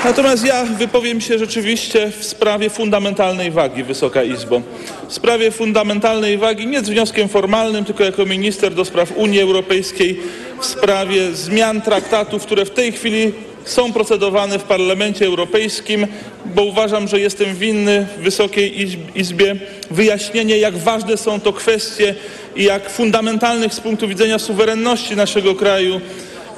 Natomiast 0.04 0.46
ja 0.46 0.66
wypowiem 0.66 1.22
się 1.22 1.40
rzeczywiście 1.40 2.12
w 2.20 2.26
sprawie 2.26 2.70
fundamentalnej 2.70 3.52
wagi, 3.52 3.84
Wysoka 3.84 4.24
Izbo. 4.24 4.62
W 5.08 5.14
sprawie 5.14 5.52
fundamentalnej 5.52 6.38
wagi 6.38 6.68
nie 6.68 6.82
z 6.82 6.90
wnioskiem 6.90 7.30
formalnym, 7.30 7.86
tylko 7.86 8.04
jako 8.04 8.26
minister 8.26 8.74
do 8.74 8.86
spraw 8.86 9.12
Unii 9.16 9.42
Europejskiej 9.42 10.20
w 10.60 10.66
sprawie 10.66 11.32
zmian 11.34 11.82
traktatów, 11.82 12.44
które 12.46 12.66
w 12.66 12.70
tej 12.70 12.92
chwili 12.92 13.32
są 13.66 13.94
procedowane 13.94 14.60
w 14.60 14.64
Parlamencie 14.64 15.26
Europejskim, 15.26 16.08
bo 16.46 16.64
uważam, 16.64 17.08
że 17.08 17.20
jestem 17.20 17.56
winny 17.56 18.08
Wysokiej 18.18 18.88
Izbie 19.16 19.56
wyjaśnienie, 19.92 20.58
jak 20.58 20.78
ważne 20.78 21.18
są 21.18 21.40
to 21.40 21.54
kwestie 21.54 22.16
i 22.56 22.64
jak 22.64 22.90
fundamentalnych 22.90 23.74
z 23.74 23.80
punktu 23.80 24.08
widzenia 24.08 24.40
suwerenności 24.40 25.16
naszego 25.16 25.56
kraju 25.56 26.02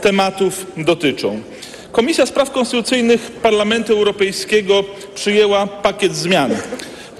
tematów 0.01 0.65
dotyczą. 0.77 1.41
Komisja 1.91 2.25
Spraw 2.25 2.51
Konstytucyjnych 2.51 3.31
Parlamentu 3.31 3.93
Europejskiego 3.93 4.83
przyjęła 5.15 5.67
pakiet 5.67 6.15
zmian. 6.15 6.51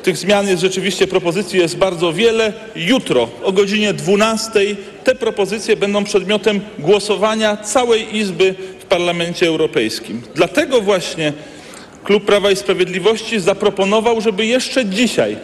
Tych 0.04 0.18
zmian 0.18 0.48
jest 0.48 0.62
rzeczywiście, 0.62 1.08
propozycji 1.08 1.60
jest 1.60 1.78
bardzo 1.78 2.14
wiele. 2.14 2.54
Jutro 2.76 3.30
o 3.44 3.52
godzinie 3.52 3.94
12 3.94 4.60
te 5.04 5.16
propozycje 5.16 5.78
będą 5.78 6.04
przedmiotem 6.04 6.62
głosowania 6.80 7.58
całej 7.58 8.18
Izby 8.18 8.56
w 8.80 8.86
Parlamencie 8.86 9.48
Europejskim. 9.48 10.22
Dlatego 10.36 10.82
właśnie 10.82 11.34
Klub 12.04 12.26
Prawa 12.26 12.52
i 12.52 12.56
Sprawiedliwości 12.56 13.40
zaproponował, 13.40 14.22
żeby 14.22 14.46
jeszcze 14.46 14.86
dzisiaj 14.86 15.38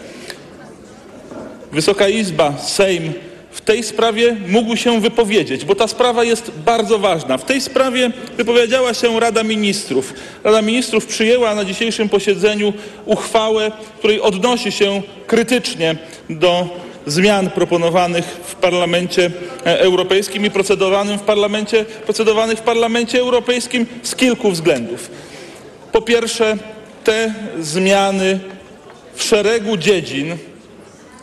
Wysoka 1.72 2.10
Izba, 2.10 2.58
Sejm 2.58 3.14
w 3.58 3.62
tej 3.62 3.84
sprawie 3.84 4.36
mógł 4.48 4.76
się 4.76 5.02
wypowiedzieć, 5.02 5.66
bo 5.66 5.76
ta 5.76 5.88
sprawa 5.88 6.24
jest 6.24 6.52
bardzo 6.66 7.00
ważna. 7.00 7.38
W 7.38 7.46
tej 7.46 7.62
sprawie 7.62 8.12
wypowiedziała 8.38 8.94
się 8.94 9.20
Rada 9.20 9.44
Ministrów. 9.44 10.14
Rada 10.44 10.62
Ministrów 10.62 11.06
przyjęła 11.06 11.56
na 11.56 11.66
dzisiejszym 11.66 12.10
posiedzeniu 12.10 12.74
uchwałę, 13.06 13.72
której 13.98 14.22
odnosi 14.22 14.72
się 14.72 15.02
krytycznie 15.28 15.96
do 16.30 16.70
zmian 17.06 17.50
proponowanych 17.50 18.26
w 18.26 18.56
Parlamencie 18.56 19.32
e, 19.66 19.80
Europejskim 19.80 20.46
i 20.46 20.52
procedowanym 20.52 21.20
w 21.20 21.24
Parlamencie, 21.24 21.86
procedowanych 21.86 22.60
w 22.60 22.62
Parlamencie 22.62 23.20
Europejskim 23.20 23.86
z 24.04 24.16
kilku 24.16 24.52
względów. 24.52 25.10
Po 25.92 26.02
pierwsze, 26.02 26.58
te 27.04 27.34
zmiany 27.60 28.40
w 29.16 29.24
szeregu 29.24 29.78
dziedzin 29.78 30.38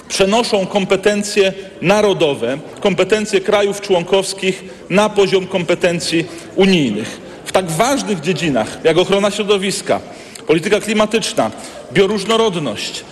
przenoszą 0.09 0.67
kompetencje 0.67 1.53
narodowe, 1.83 2.59
kompetencje 2.81 3.41
krajów 3.41 3.81
członkowskich 3.81 4.65
na 4.91 5.09
poziom 5.09 5.47
kompetencji 5.47 6.25
unijnych. 6.57 7.21
W 7.45 7.53
tak 7.53 7.71
ważnych 7.71 8.21
dziedzinach 8.21 8.79
jak 8.85 8.99
ochrona 8.99 9.31
środowiska, 9.31 10.01
polityka 10.47 10.81
klimatyczna, 10.81 11.51
bioróżnorodność, 11.93 13.05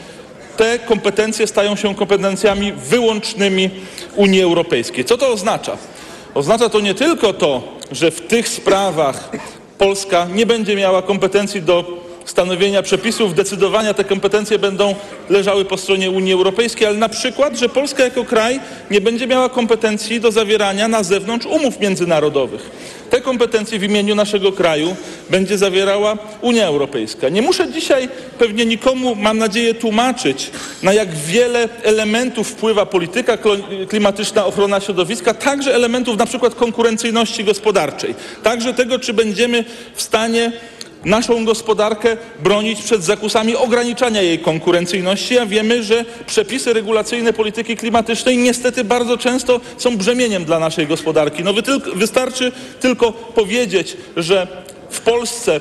te 0.57 0.79
kompetencje 0.79 1.47
stają 1.47 1.77
się 1.77 1.95
kompetencjami 1.95 2.73
wyłącznymi 2.73 3.71
Unii 4.17 4.43
Europejskiej. 4.43 5.05
Co 5.05 5.19
to 5.19 5.29
oznacza? 5.29 5.77
Oznacza 6.35 6.69
to 6.69 6.81
nie 6.81 6.95
tylko 6.95 7.33
to, 7.33 7.63
że 7.93 8.11
w 8.11 8.21
tych 8.21 8.49
sprawach 8.49 9.31
Polska 9.79 10.27
nie 10.35 10.47
będzie 10.47 10.77
miała 10.77 11.03
kompetencji 11.03 11.63
do 11.63 12.02
stanowienia 12.25 12.83
przepisów, 12.83 13.35
decydowania 13.35 13.95
te 13.95 14.05
kompetencje 14.05 14.59
będą 14.59 14.95
leżały 15.31 15.65
po 15.65 15.77
stronie 15.77 16.11
Unii 16.11 16.33
Europejskiej, 16.33 16.87
ale 16.87 16.97
na 16.97 17.09
przykład, 17.09 17.59
że 17.59 17.69
Polska 17.69 18.05
jako 18.05 18.25
kraj 18.25 18.61
nie 18.91 19.01
będzie 19.01 19.27
miała 19.27 19.49
kompetencji 19.49 20.21
do 20.21 20.33
zawierania 20.33 20.89
na 20.89 21.03
zewnątrz 21.03 21.47
umów 21.47 21.81
międzynarodowych. 21.81 22.71
Te 23.11 23.21
kompetencje 23.21 23.79
w 23.79 23.83
imieniu 23.83 24.15
naszego 24.15 24.53
kraju 24.53 24.97
będzie 25.31 25.59
zawierała 25.59 26.19
Unia 26.41 26.67
Europejska. 26.67 27.29
Nie 27.29 27.43
muszę 27.43 27.73
dzisiaj 27.73 28.09
pewnie 28.39 28.67
nikomu, 28.67 29.15
mam 29.15 29.39
nadzieję, 29.39 29.75
tłumaczyć, 29.75 30.51
na 30.83 30.93
jak 30.93 31.15
wiele 31.15 31.69
elementów 31.83 32.49
wpływa 32.49 32.87
polityka 32.87 33.39
klimatyczna, 33.89 34.47
ochrona 34.47 34.81
środowiska, 34.81 35.35
także 35.35 35.75
elementów 35.75 36.19
na 36.19 36.27
przykład 36.27 36.55
konkurencyjności 36.55 37.45
gospodarczej, 37.45 38.15
także 38.43 38.75
tego, 38.75 38.99
czy 38.99 39.13
będziemy 39.13 39.65
w 39.95 40.03
stanie 40.03 40.53
naszą 41.05 41.45
gospodarkę 41.45 42.17
bronić 42.43 42.83
przed 42.83 43.05
zakusami 43.05 43.57
ograniczania 43.57 44.23
jej 44.23 44.39
konkurencyjności, 44.39 45.39
a 45.39 45.47
wiemy, 45.47 45.83
że 45.83 46.05
przepisy 46.27 46.73
regulacyjne 46.73 47.33
polityki 47.33 47.77
klimatycznej 47.77 48.39
niestety 48.39 48.85
bardzo 48.85 49.19
często 49.19 49.61
są 49.79 49.97
brzemieniem 49.97 50.45
dla 50.45 50.59
naszej 50.59 50.87
gospodarki. 50.87 51.45
No 51.45 51.53
wystarczy 51.95 52.53
tylko 52.81 53.13
powiedzieć, 53.13 53.97
że 54.17 54.47
w 54.91 55.01
Polsce 55.01 55.61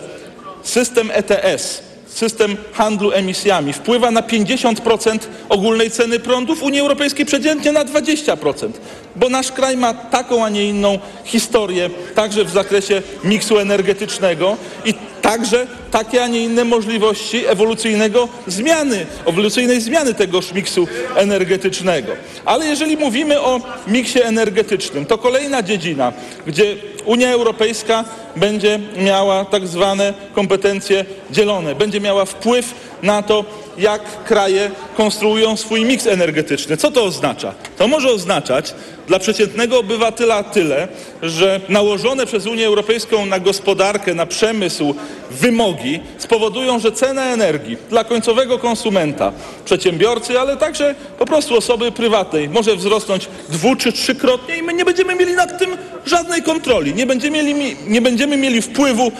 system 0.64 1.12
ETS, 1.14 1.82
system 2.08 2.58
handlu 2.74 3.12
emisjami 3.12 3.74
wpływa 3.74 4.12
na 4.12 4.22
50% 4.22 5.20
ogólnej 5.50 5.92
ceny 5.92 6.20
prądu, 6.20 6.56
w 6.56 6.64
Unii 6.64 6.80
Europejskiej 6.80 7.26
przeciętnie 7.26 7.72
na 7.72 7.86
20%, 7.86 8.70
bo 9.16 9.30
nasz 9.30 9.52
kraj 9.52 9.78
ma 9.78 9.94
taką, 9.94 10.46
a 10.46 10.50
nie 10.50 10.66
inną 10.66 11.00
historię, 11.26 11.90
także 12.16 12.46
w 12.46 12.50
zakresie 12.50 13.02
miksu 13.24 13.58
energetycznego 13.58 14.58
i 14.86 14.94
także 15.32 15.68
takie, 15.92 16.24
a 16.24 16.28
nie 16.28 16.44
inne 16.44 16.64
możliwości 16.66 17.48
ewolucyjnego 17.48 18.28
zmiany, 18.48 19.06
ewolucyjnej 19.26 19.82
zmiany 19.82 20.14
tegoż 20.14 20.54
miksu 20.54 20.88
energetycznego. 21.16 22.12
Ale 22.46 22.66
jeżeli 22.66 22.98
mówimy 22.98 23.42
o 23.42 23.62
miksie 23.88 24.22
energetycznym, 24.24 25.06
to 25.06 25.18
kolejna 25.18 25.64
dziedzina, 25.64 26.14
gdzie 26.48 26.76
Unia 27.06 27.32
Europejska 27.32 28.06
będzie 28.36 28.80
miała 28.98 29.46
tak 29.46 29.68
zwane 29.68 30.14
kompetencje 30.36 31.06
dzielone, 31.32 31.76
będzie 31.76 32.02
miała 32.02 32.26
wpływ 32.26 32.74
na 33.04 33.22
to, 33.22 33.46
jak 33.78 34.24
kraje 34.24 34.72
konstruują 34.98 35.58
swój 35.58 35.86
miks 35.86 36.08
energetyczny. 36.08 36.78
Co 36.78 36.92
to 36.92 37.04
oznacza? 37.04 37.54
To 37.78 37.88
może 37.88 38.10
oznaczać 38.10 38.74
dla 39.12 39.20
przeciętnego 39.20 39.80
obywatela 39.80 40.44
tyle, 40.44 40.88
że 41.22 41.62
nałożone 41.70 42.26
przez 42.26 42.46
Unię 42.46 42.68
Europejską 42.68 43.26
na 43.26 43.40
gospodarkę, 43.40 44.14
na 44.14 44.26
przemysł 44.26 44.96
wymogi 45.32 46.00
spowodują, 46.18 46.80
że 46.80 46.92
cena 46.92 47.26
energii 47.26 47.78
dla 47.90 48.04
końcowego 48.04 48.60
konsumenta, 48.60 49.32
przedsiębiorcy, 49.66 50.40
ale 50.40 50.58
także 50.58 50.96
po 51.20 51.26
prostu 51.26 51.58
osoby 51.58 51.92
prywatnej 51.92 52.50
może 52.50 52.76
wzrosnąć 52.76 53.28
dwu 53.50 53.76
czy 53.76 53.92
trzykrotnie 53.92 54.58
i 54.58 54.64
my 54.64 54.74
nie 54.74 54.86
będziemy 54.86 55.16
mieli 55.16 55.34
nad 55.34 55.60
tym 55.60 55.78
żadnej 56.06 56.44
kontroli. 56.44 56.94
Nie 56.94 57.06
będziemy 57.06 57.44
mieli, 57.44 57.76
nie 57.88 58.02
będziemy 58.02 58.38
mieli 58.38 58.62
wpływu 58.62 59.12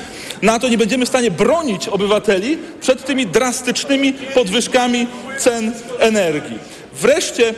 na 0.42 0.60
to, 0.60 0.70
nie 0.70 0.78
będziemy 0.78 1.06
w 1.06 1.10
stanie 1.10 1.32
bronić 1.32 1.88
obywateli 1.88 2.58
przed 2.82 3.06
tymi 3.06 3.28
drastycznymi 3.28 4.14
podwyżkami 4.14 5.08
cen 5.38 5.72
energii. 6.00 6.58
Wreszcie 6.94 7.54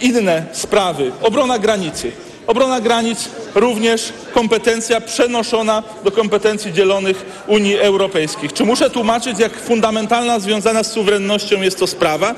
inne 0.00 0.46
sprawy. 0.52 1.12
Obrona 1.22 1.58
granicy. 1.58 2.12
Obrona 2.46 2.80
granic 2.80 3.28
również 3.54 4.12
kompetencja 4.34 5.00
przenoszona 5.00 5.82
do 6.04 6.10
kompetencji 6.10 6.72
dzielonych 6.72 7.44
Unii 7.46 7.78
Europejskiej. 7.78 8.50
Czy 8.50 8.64
muszę 8.64 8.90
tłumaczyć, 8.90 9.38
jak 9.38 9.60
fundamentalna 9.60 10.40
związana 10.40 10.84
z 10.84 10.92
suwerennością 10.92 11.62
jest 11.62 11.78
to 11.78 11.86
sprawa? 11.86 12.34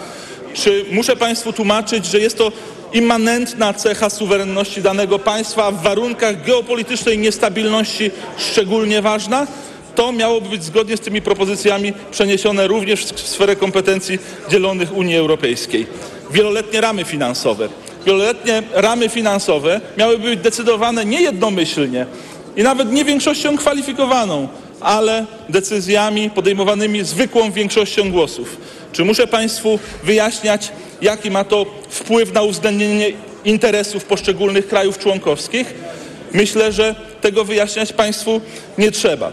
Czy 0.54 0.84
muszę 0.92 1.16
Państwu 1.16 1.52
tłumaczyć, 1.52 2.06
że 2.06 2.18
jest 2.18 2.38
to 2.38 2.52
immanentna 2.92 3.74
cecha 3.74 4.10
suwerenności 4.10 4.82
danego 4.82 5.18
państwa, 5.18 5.70
w 5.70 5.82
warunkach 5.82 6.44
geopolitycznej 6.44 7.18
niestabilności 7.18 8.10
szczególnie 8.38 9.02
ważna? 9.02 9.46
To 9.94 10.12
miałoby 10.12 10.48
być 10.48 10.64
zgodnie 10.64 10.96
z 10.96 11.00
tymi 11.00 11.22
propozycjami 11.22 11.92
przeniesione 12.10 12.66
również 12.66 13.04
w 13.04 13.28
sferę 13.28 13.56
kompetencji 13.56 14.18
dzielonych 14.50 14.96
Unii 14.96 15.16
Europejskiej. 15.16 15.86
Wieloletnie 16.30 16.80
ramy 16.80 17.04
finansowe. 17.04 17.68
Wieloletnie 18.06 18.62
ramy 18.72 19.08
finansowe 19.08 19.80
miałyby 19.98 20.30
być 20.30 20.40
decydowane 20.40 21.04
nie 21.04 21.22
jednomyślnie 21.22 22.06
i 22.56 22.62
nawet 22.62 22.92
nie 22.92 23.04
większością 23.04 23.56
kwalifikowaną, 23.56 24.48
ale 24.80 25.26
decyzjami 25.48 26.30
podejmowanymi 26.30 27.04
zwykłą 27.04 27.50
większością 27.50 28.10
głosów. 28.10 28.56
Czy 28.92 29.04
muszę 29.04 29.26
Państwu 29.26 29.78
wyjaśniać, 30.04 30.72
jaki 31.02 31.30
ma 31.30 31.44
to 31.44 31.66
wpływ 31.88 32.32
na 32.32 32.42
uwzględnienie 32.42 33.12
interesów 33.44 34.04
poszczególnych 34.04 34.68
krajów 34.68 34.98
członkowskich? 34.98 35.74
Myślę, 36.32 36.72
że 36.72 36.94
tego 37.20 37.44
wyjaśniać 37.44 37.92
Państwu 37.92 38.40
nie 38.78 38.90
trzeba. 38.90 39.32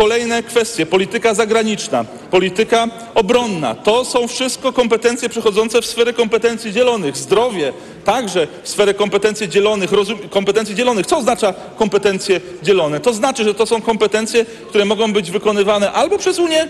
Kolejne 0.00 0.42
kwestie. 0.42 0.86
Polityka 0.86 1.34
zagraniczna, 1.34 2.04
polityka 2.30 2.88
obronna. 3.14 3.74
To 3.74 4.04
są 4.04 4.28
wszystko 4.28 4.72
kompetencje 4.72 5.28
przechodzące 5.28 5.82
w 5.82 5.86
sferę 5.86 6.12
kompetencji 6.12 6.72
dzielonych. 6.72 7.16
Zdrowie 7.16 7.72
także 8.04 8.46
w 8.62 8.68
sferę 8.68 8.94
kompetencji 8.94 9.48
dzielonych. 9.48 9.92
Rozum, 9.92 10.18
kompetencji 10.30 10.74
dzielonych. 10.74 11.06
Co 11.06 11.18
oznacza 11.18 11.54
kompetencje 11.76 12.40
dzielone? 12.62 13.00
To 13.00 13.12
znaczy, 13.12 13.44
że 13.44 13.54
to 13.54 13.66
są 13.66 13.82
kompetencje, 13.82 14.44
które 14.68 14.84
mogą 14.84 15.12
być 15.12 15.30
wykonywane 15.30 15.92
albo 15.92 16.18
przez 16.18 16.38
Unię, 16.38 16.68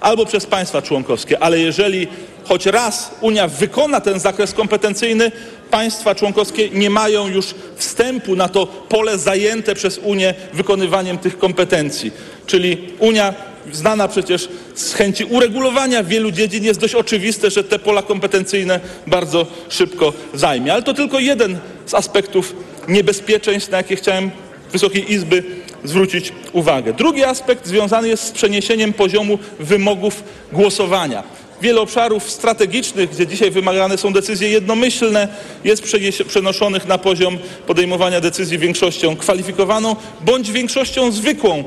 albo 0.00 0.26
przez 0.26 0.46
państwa 0.46 0.82
członkowskie. 0.82 1.42
Ale 1.42 1.58
jeżeli 1.58 2.06
choć 2.48 2.66
raz 2.66 3.10
Unia 3.20 3.48
wykona 3.48 4.00
ten 4.00 4.20
zakres 4.20 4.52
kompetencyjny, 4.52 5.32
państwa 5.70 6.14
członkowskie 6.14 6.70
nie 6.70 6.90
mają 6.90 7.28
już 7.28 7.54
wstępu 7.76 8.36
na 8.36 8.48
to 8.48 8.66
pole 8.66 9.18
zajęte 9.18 9.74
przez 9.74 9.98
Unię 9.98 10.34
wykonywaniem 10.52 11.18
tych 11.18 11.38
kompetencji. 11.38 12.12
Czyli 12.46 12.78
Unia 12.98 13.34
znana 13.72 14.08
przecież 14.08 14.48
z 14.74 14.94
chęci 14.94 15.24
uregulowania 15.24 16.04
wielu 16.04 16.30
dziedzin 16.30 16.64
jest 16.64 16.80
dość 16.80 16.94
oczywiste, 16.94 17.50
że 17.50 17.64
te 17.64 17.78
pola 17.78 18.02
kompetencyjne 18.02 18.80
bardzo 19.06 19.46
szybko 19.68 20.12
zajmie. 20.34 20.72
Ale 20.72 20.82
to 20.82 20.94
tylko 20.94 21.18
jeden 21.18 21.58
z 21.86 21.94
aspektów 21.94 22.54
niebezpieczeństw, 22.88 23.70
na 23.70 23.76
jakie 23.76 23.96
chciałem 23.96 24.30
Wysokiej 24.72 25.12
Izby 25.12 25.42
zwrócić 25.84 26.32
uwagę. 26.52 26.92
Drugi 26.92 27.24
aspekt 27.24 27.66
związany 27.66 28.08
jest 28.08 28.24
z 28.24 28.30
przeniesieniem 28.30 28.92
poziomu 28.92 29.38
wymogów 29.60 30.22
głosowania. 30.52 31.22
Wiele 31.62 31.80
obszarów 31.80 32.30
strategicznych, 32.30 33.10
gdzie 33.10 33.26
dzisiaj 33.26 33.50
wymagane 33.50 33.98
są 33.98 34.12
decyzje 34.12 34.48
jednomyślne, 34.48 35.28
jest 35.64 35.82
przenoszonych 36.28 36.86
na 36.86 36.98
poziom 36.98 37.38
podejmowania 37.66 38.20
decyzji 38.20 38.58
większością 38.58 39.16
kwalifikowaną 39.16 39.96
bądź 40.20 40.50
większością 40.50 41.12
zwykłą. 41.12 41.64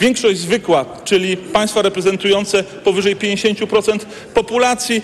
Większość 0.00 0.38
zwykła, 0.38 0.84
czyli 1.04 1.36
państwa 1.36 1.82
reprezentujące 1.82 2.62
powyżej 2.62 3.16
50% 3.16 3.98
populacji, 4.34 5.02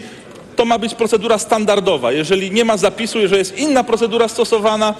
to 0.56 0.64
ma 0.64 0.78
być 0.78 0.94
procedura 0.94 1.38
standardowa. 1.38 2.12
Jeżeli 2.12 2.50
nie 2.50 2.64
ma 2.64 2.76
zapisu, 2.76 3.18
jeżeli 3.18 3.38
jest 3.38 3.58
inna 3.58 3.84
procedura 3.84 4.28
stosowana, 4.28 4.94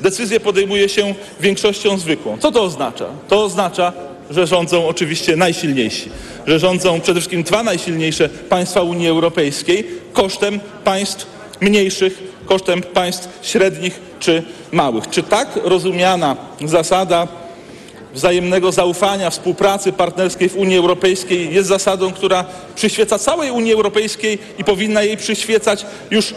decyzję 0.00 0.40
podejmuje 0.40 0.88
się 0.88 1.14
większością 1.40 1.98
zwykłą. 1.98 2.38
Co 2.38 2.52
to 2.52 2.62
oznacza? 2.62 3.06
To 3.28 3.44
oznacza, 3.44 3.92
że 4.30 4.46
rządzą 4.46 4.88
oczywiście 4.88 5.36
najsilniejsi, 5.36 6.10
że 6.46 6.58
rządzą 6.58 7.00
przede 7.00 7.20
wszystkim 7.20 7.42
dwa 7.42 7.62
najsilniejsze 7.62 8.28
państwa 8.28 8.82
Unii 8.82 9.08
Europejskiej 9.08 9.86
kosztem 10.12 10.60
państw 10.84 11.26
mniejszych, 11.60 12.22
kosztem 12.46 12.82
państw 12.82 13.28
średnich 13.42 14.00
czy 14.20 14.42
małych. 14.72 15.08
Czy 15.10 15.22
tak 15.22 15.58
rozumiana 15.64 16.36
zasada 16.64 17.28
wzajemnego 18.14 18.72
zaufania, 18.72 19.30
współpracy 19.30 19.92
partnerskiej 19.92 20.48
w 20.48 20.56
Unii 20.56 20.76
Europejskiej 20.78 21.54
jest 21.54 21.68
zasadą, 21.68 22.12
która 22.12 22.44
przyświeca 22.74 23.18
całej 23.18 23.50
Unii 23.50 23.72
Europejskiej 23.72 24.38
i 24.58 24.64
powinna 24.64 25.02
jej 25.02 25.16
przyświecać 25.16 25.86
już 26.10 26.34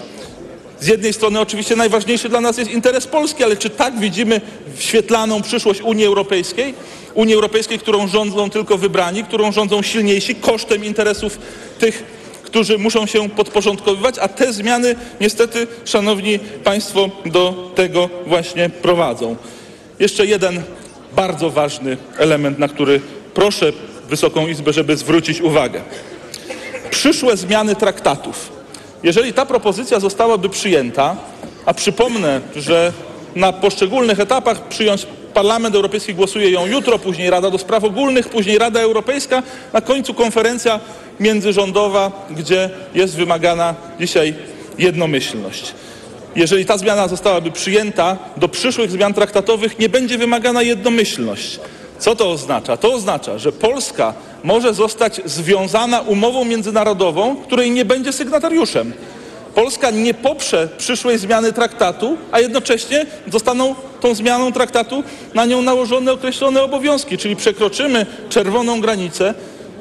z 0.80 0.88
jednej 0.88 1.14
strony 1.14 1.40
oczywiście 1.40 1.76
najważniejszy 1.76 2.30
dla 2.30 2.42
nas 2.42 2.58
jest 2.58 2.72
interes 2.72 3.08
Polski, 3.08 3.44
ale 3.44 3.58
czy 3.58 3.70
tak 3.70 4.00
widzimy 4.00 4.42
świetlaną 4.80 5.42
przyszłość 5.42 5.82
Unii 5.82 6.06
Europejskiej? 6.06 6.74
Unii 7.14 7.36
Europejskiej, 7.36 7.80
którą 7.80 8.08
rządzą 8.08 8.50
tylko 8.50 8.78
wybrani, 8.78 9.24
którą 9.24 9.52
rządzą 9.52 9.82
silniejsi 9.82 10.36
kosztem 10.36 10.86
interesów 10.86 11.40
tych, 11.80 12.04
którzy 12.44 12.78
muszą 12.78 13.06
się 13.06 13.30
podporządkowywać, 13.30 14.16
a 14.20 14.28
te 14.28 14.54
zmiany 14.54 14.96
niestety, 15.22 15.68
szanowni 15.86 16.40
państwo, 16.40 17.10
do 17.26 17.72
tego 17.76 18.10
właśnie 18.28 18.70
prowadzą. 18.70 19.36
Jeszcze 20.00 20.26
jeden 20.26 20.62
bardzo 21.16 21.50
ważny 21.50 21.98
element, 22.18 22.60
na 22.60 22.68
który 22.68 23.02
proszę 23.34 23.74
Wysoką 24.10 24.48
Izbę, 24.48 24.74
żeby 24.74 24.98
zwrócić 24.98 25.42
uwagę. 25.42 25.82
Przyszłe 26.90 27.38
zmiany 27.38 27.76
traktatów 27.76 28.54
jeżeli 29.04 29.34
ta 29.34 29.46
propozycja 29.46 30.00
zostałaby 30.00 30.50
przyjęta, 30.50 31.16
a 31.66 31.74
przypomnę, 31.74 32.42
że 32.56 32.94
na 33.36 33.54
poszczególnych 33.54 34.20
etapach 34.20 34.68
przyjąć 34.68 35.08
Parlament 35.34 35.76
Europejski 35.76 36.14
głosuje 36.14 36.52
ją 36.52 36.66
jutro, 36.66 37.00
później 37.00 37.30
Rada 37.30 37.52
do 37.52 37.58
Spraw 37.58 37.84
Ogólnych, 37.84 38.30
później 38.30 38.58
Rada 38.58 38.80
Europejska, 38.80 39.44
na 39.74 39.82
końcu 39.82 40.14
konferencja 40.14 40.80
międzyrządowa, 41.20 42.12
gdzie 42.30 42.70
jest 42.96 43.16
wymagana 43.16 43.76
dzisiaj 44.00 44.34
jednomyślność. 44.78 45.74
Jeżeli 46.36 46.66
ta 46.66 46.78
zmiana 46.78 47.08
zostałaby 47.08 47.52
przyjęta, 47.52 48.18
do 48.38 48.50
przyszłych 48.50 48.92
zmian 48.92 49.14
traktatowych 49.14 49.80
nie 49.80 49.90
będzie 49.90 50.18
wymagana 50.18 50.62
jednomyślność. 50.62 51.60
Co 52.00 52.16
to 52.16 52.32
oznacza? 52.32 52.78
To 52.78 52.94
oznacza, 52.94 53.38
że 53.38 53.52
Polska 53.52 54.14
może 54.44 54.74
zostać 54.74 55.22
związana 55.26 56.02
umową 56.02 56.46
międzynarodową, 56.46 57.36
której 57.36 57.72
nie 57.72 57.86
będzie 57.86 58.14
sygnatariuszem. 58.14 58.94
Polska 59.56 59.92
nie 59.92 60.14
poprze 60.14 60.70
przyszłej 60.78 61.18
zmiany 61.18 61.54
traktatu, 61.54 62.18
a 62.32 62.40
jednocześnie 62.40 63.06
zostaną 63.28 63.76
tą 64.02 64.16
zmianą 64.16 64.52
traktatu 64.52 65.04
na 65.34 65.46
nią 65.46 65.62
nałożone 65.62 66.12
określone 66.12 66.64
obowiązki, 66.64 67.18
czyli 67.18 67.36
przekroczymy 67.36 68.06
czerwoną 68.30 68.82
granicę, 68.82 69.34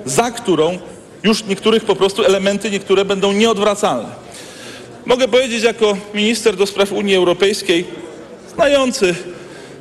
za 0.05 0.31
którą 0.31 0.79
już 1.23 1.45
niektórych 1.45 1.85
po 1.85 1.97
prostu 1.97 2.25
elementy 2.25 2.71
niektóre 2.71 3.05
będą 3.05 3.33
nieodwracalne. 3.33 4.09
Mogę 5.07 5.29
powiedzieć 5.29 5.63
jako 5.63 5.97
minister 6.15 6.57
do 6.57 6.67
spraw 6.67 6.93
Unii 6.93 7.17
Europejskiej, 7.17 7.85
znający 8.55 9.15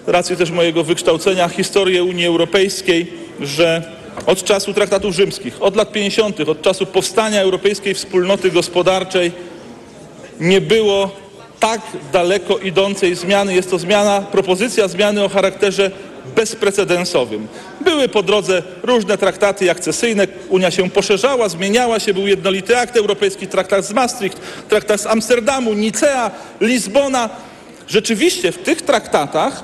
z 0.08 0.10
racji 0.10 0.38
też 0.38 0.52
mojego 0.52 0.84
wykształcenia 0.84 1.50
historię 1.50 2.04
Unii 2.04 2.26
Europejskiej, 2.26 3.14
że 3.40 3.84
od 4.26 4.44
czasu 4.44 4.74
traktatów 4.74 5.16
rzymskich, 5.16 5.62
od 5.62 5.76
lat 5.76 5.92
50., 5.92 6.40
od 6.40 6.62
czasu 6.62 6.86
powstania 6.86 7.42
Europejskiej 7.42 7.94
Wspólnoty 7.94 8.52
Gospodarczej 8.52 9.32
nie 10.42 10.62
było 10.62 11.12
tak 11.60 11.82
daleko 12.14 12.58
idącej 12.58 13.16
zmiany. 13.16 13.56
Jest 13.56 13.72
to 13.72 13.80
zmiana, 13.80 14.22
propozycja 14.22 14.88
zmiany 14.88 15.24
o 15.24 15.30
charakterze 15.30 15.92
bezprecedensowym. 16.36 17.48
Były 17.82 18.10
po 18.10 18.24
drodze 18.24 18.64
różne 18.84 19.18
traktaty 19.18 19.72
akcesyjne, 19.72 20.28
Unia 20.50 20.72
się 20.72 20.90
poszerzała, 20.90 21.50
zmieniała 21.50 22.00
się, 22.00 22.14
był 22.14 22.28
jednolity 22.28 22.78
akt 22.78 22.98
europejski, 22.98 23.48
traktat 23.48 23.86
z 23.86 23.94
Maastricht, 23.94 24.38
traktat 24.70 25.02
z 25.02 25.06
Amsterdamu, 25.06 25.74
Nicea, 25.74 26.32
Lizbona. 26.62 27.30
Rzeczywiście 27.88 28.52
w 28.52 28.58
tych 28.58 28.82
traktatach 28.82 29.64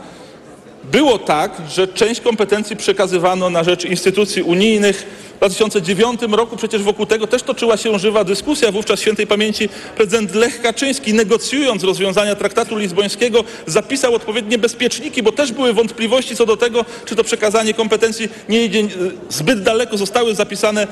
było 0.91 1.19
tak, 1.19 1.51
że 1.69 1.87
część 1.87 2.21
kompetencji 2.21 2.75
przekazywano 2.75 3.49
na 3.49 3.63
rzecz 3.63 3.85
instytucji 3.85 4.41
unijnych. 4.41 5.05
W 5.37 5.39
2009 5.39 6.21
roku 6.31 6.57
przecież 6.57 6.83
wokół 6.83 7.05
tego 7.05 7.27
też 7.27 7.43
toczyła 7.43 7.77
się 7.77 7.99
żywa 7.99 8.23
dyskusja. 8.23 8.71
Wówczas 8.71 8.99
świętej 8.99 9.27
pamięci 9.27 9.69
prezydent 9.95 10.35
Lech 10.35 10.61
Kaczyński, 10.61 11.13
negocjując 11.13 11.83
rozwiązania 11.83 12.35
traktatu 12.35 12.77
lizbońskiego, 12.77 13.43
zapisał 13.65 14.15
odpowiednie 14.15 14.57
bezpieczniki, 14.57 15.23
bo 15.23 15.31
też 15.31 15.51
były 15.51 15.73
wątpliwości 15.73 16.35
co 16.35 16.45
do 16.45 16.57
tego, 16.57 16.85
czy 17.05 17.15
to 17.15 17.23
przekazanie 17.23 17.73
kompetencji 17.73 18.29
nie 18.49 18.65
idzie 18.65 18.79
e, 18.79 18.85
zbyt 19.29 19.63
daleko. 19.63 19.97
Zostały 19.97 20.35
zapisane 20.35 20.87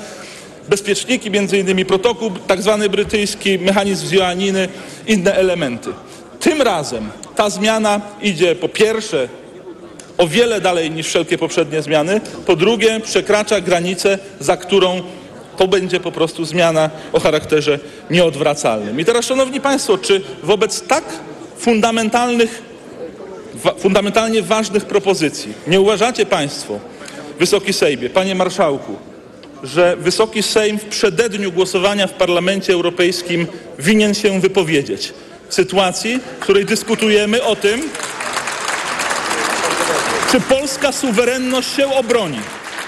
bezpieczniki, 0.70 1.32
między 1.32 1.58
innymi 1.58 1.86
protokół 1.86 2.32
tak 2.48 2.62
zwany 2.62 2.89
brytyjski, 2.89 3.60
mechanizm 3.60 4.08
z 4.08 4.12
Joanniny, 4.12 4.68
inne 5.08 5.36
elementy. 5.36 5.89
Tym 6.39 6.62
razem 6.62 7.10
ta 7.36 7.50
zmiana 7.50 8.02
idzie 8.22 8.56
po 8.56 8.70
pierwsze 8.70 9.30
o 10.18 10.28
wiele 10.28 10.61
dalej 10.61 10.91
niż 10.91 11.07
wszelkie 11.07 11.38
poprzednie 11.38 11.82
zmiany, 11.82 12.22
po 12.45 12.55
drugie 12.55 12.99
przekracza 12.99 13.61
granicę, 13.61 14.20
za 14.39 14.57
którą 14.57 15.01
to 15.57 15.68
będzie 15.68 15.99
po 15.99 16.11
prostu 16.11 16.45
zmiana 16.45 16.89
o 17.13 17.20
charakterze 17.20 17.80
nieodwracalnym. 18.09 18.99
I 18.99 19.05
teraz, 19.05 19.26
Szanowni 19.26 19.61
Państwo, 19.61 19.97
czy 19.97 20.22
wobec 20.43 20.82
tak 20.82 21.03
fundamentalnych, 21.57 22.61
wa, 23.53 23.74
fundamentalnie 23.74 24.41
ważnych 24.41 24.86
propozycji 24.86 25.53
nie 25.68 25.82
uważacie 25.82 26.26
Państwo, 26.26 26.80
Wysoki 27.39 27.74
Sejmie, 27.74 28.09
Panie 28.09 28.36
Marszałku, 28.36 28.95
że 29.63 29.95
Wysoki 29.95 30.43
Sejm 30.43 30.80
w 30.80 30.86
przededniu 30.86 31.51
głosowania 31.51 32.07
w 32.07 32.13
Parlamencie 32.13 32.74
Europejskim 32.74 33.47
winien 33.80 34.13
się 34.13 34.39
wypowiedzieć 34.39 35.13
w 35.49 35.53
sytuacji, 35.53 36.20
w 36.38 36.39
której 36.39 36.66
dyskutujemy 36.66 37.43
o 37.43 37.55
tym, 37.55 37.82
czy 40.36 40.41
polska 40.41 40.91
suwerenność 40.91 41.75
się 41.75 41.93
obroni, 41.93 42.39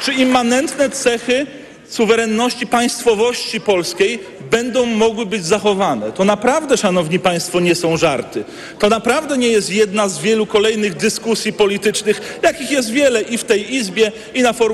czy 0.04 0.14
immanentne 0.14 0.90
cechy 0.90 1.46
suwerenności, 1.90 2.68
państwowości 2.68 3.62
polskiej 3.62 4.20
będą 4.52 4.86
mogły 4.86 5.26
być 5.26 5.46
zachowane. 5.46 6.12
To 6.12 6.26
naprawdę, 6.26 6.78
Szanowni 6.78 7.20
Państwo, 7.20 7.60
nie 7.60 7.76
są 7.76 7.98
żarty. 7.98 8.44
To 8.80 8.90
naprawdę 8.90 9.38
nie 9.38 9.48
jest 9.48 9.70
jedna 9.70 10.10
z 10.10 10.20
wielu 10.20 10.46
kolejnych 10.46 10.96
dyskusji 10.96 11.54
politycznych, 11.54 12.40
jakich 12.44 12.72
jest 12.72 12.92
wiele 12.92 13.22
i 13.22 13.38
w 13.38 13.44
tej 13.44 13.76
Izbie, 13.76 14.12
i 14.34 14.42
na 14.42 14.54
forum 14.54 14.58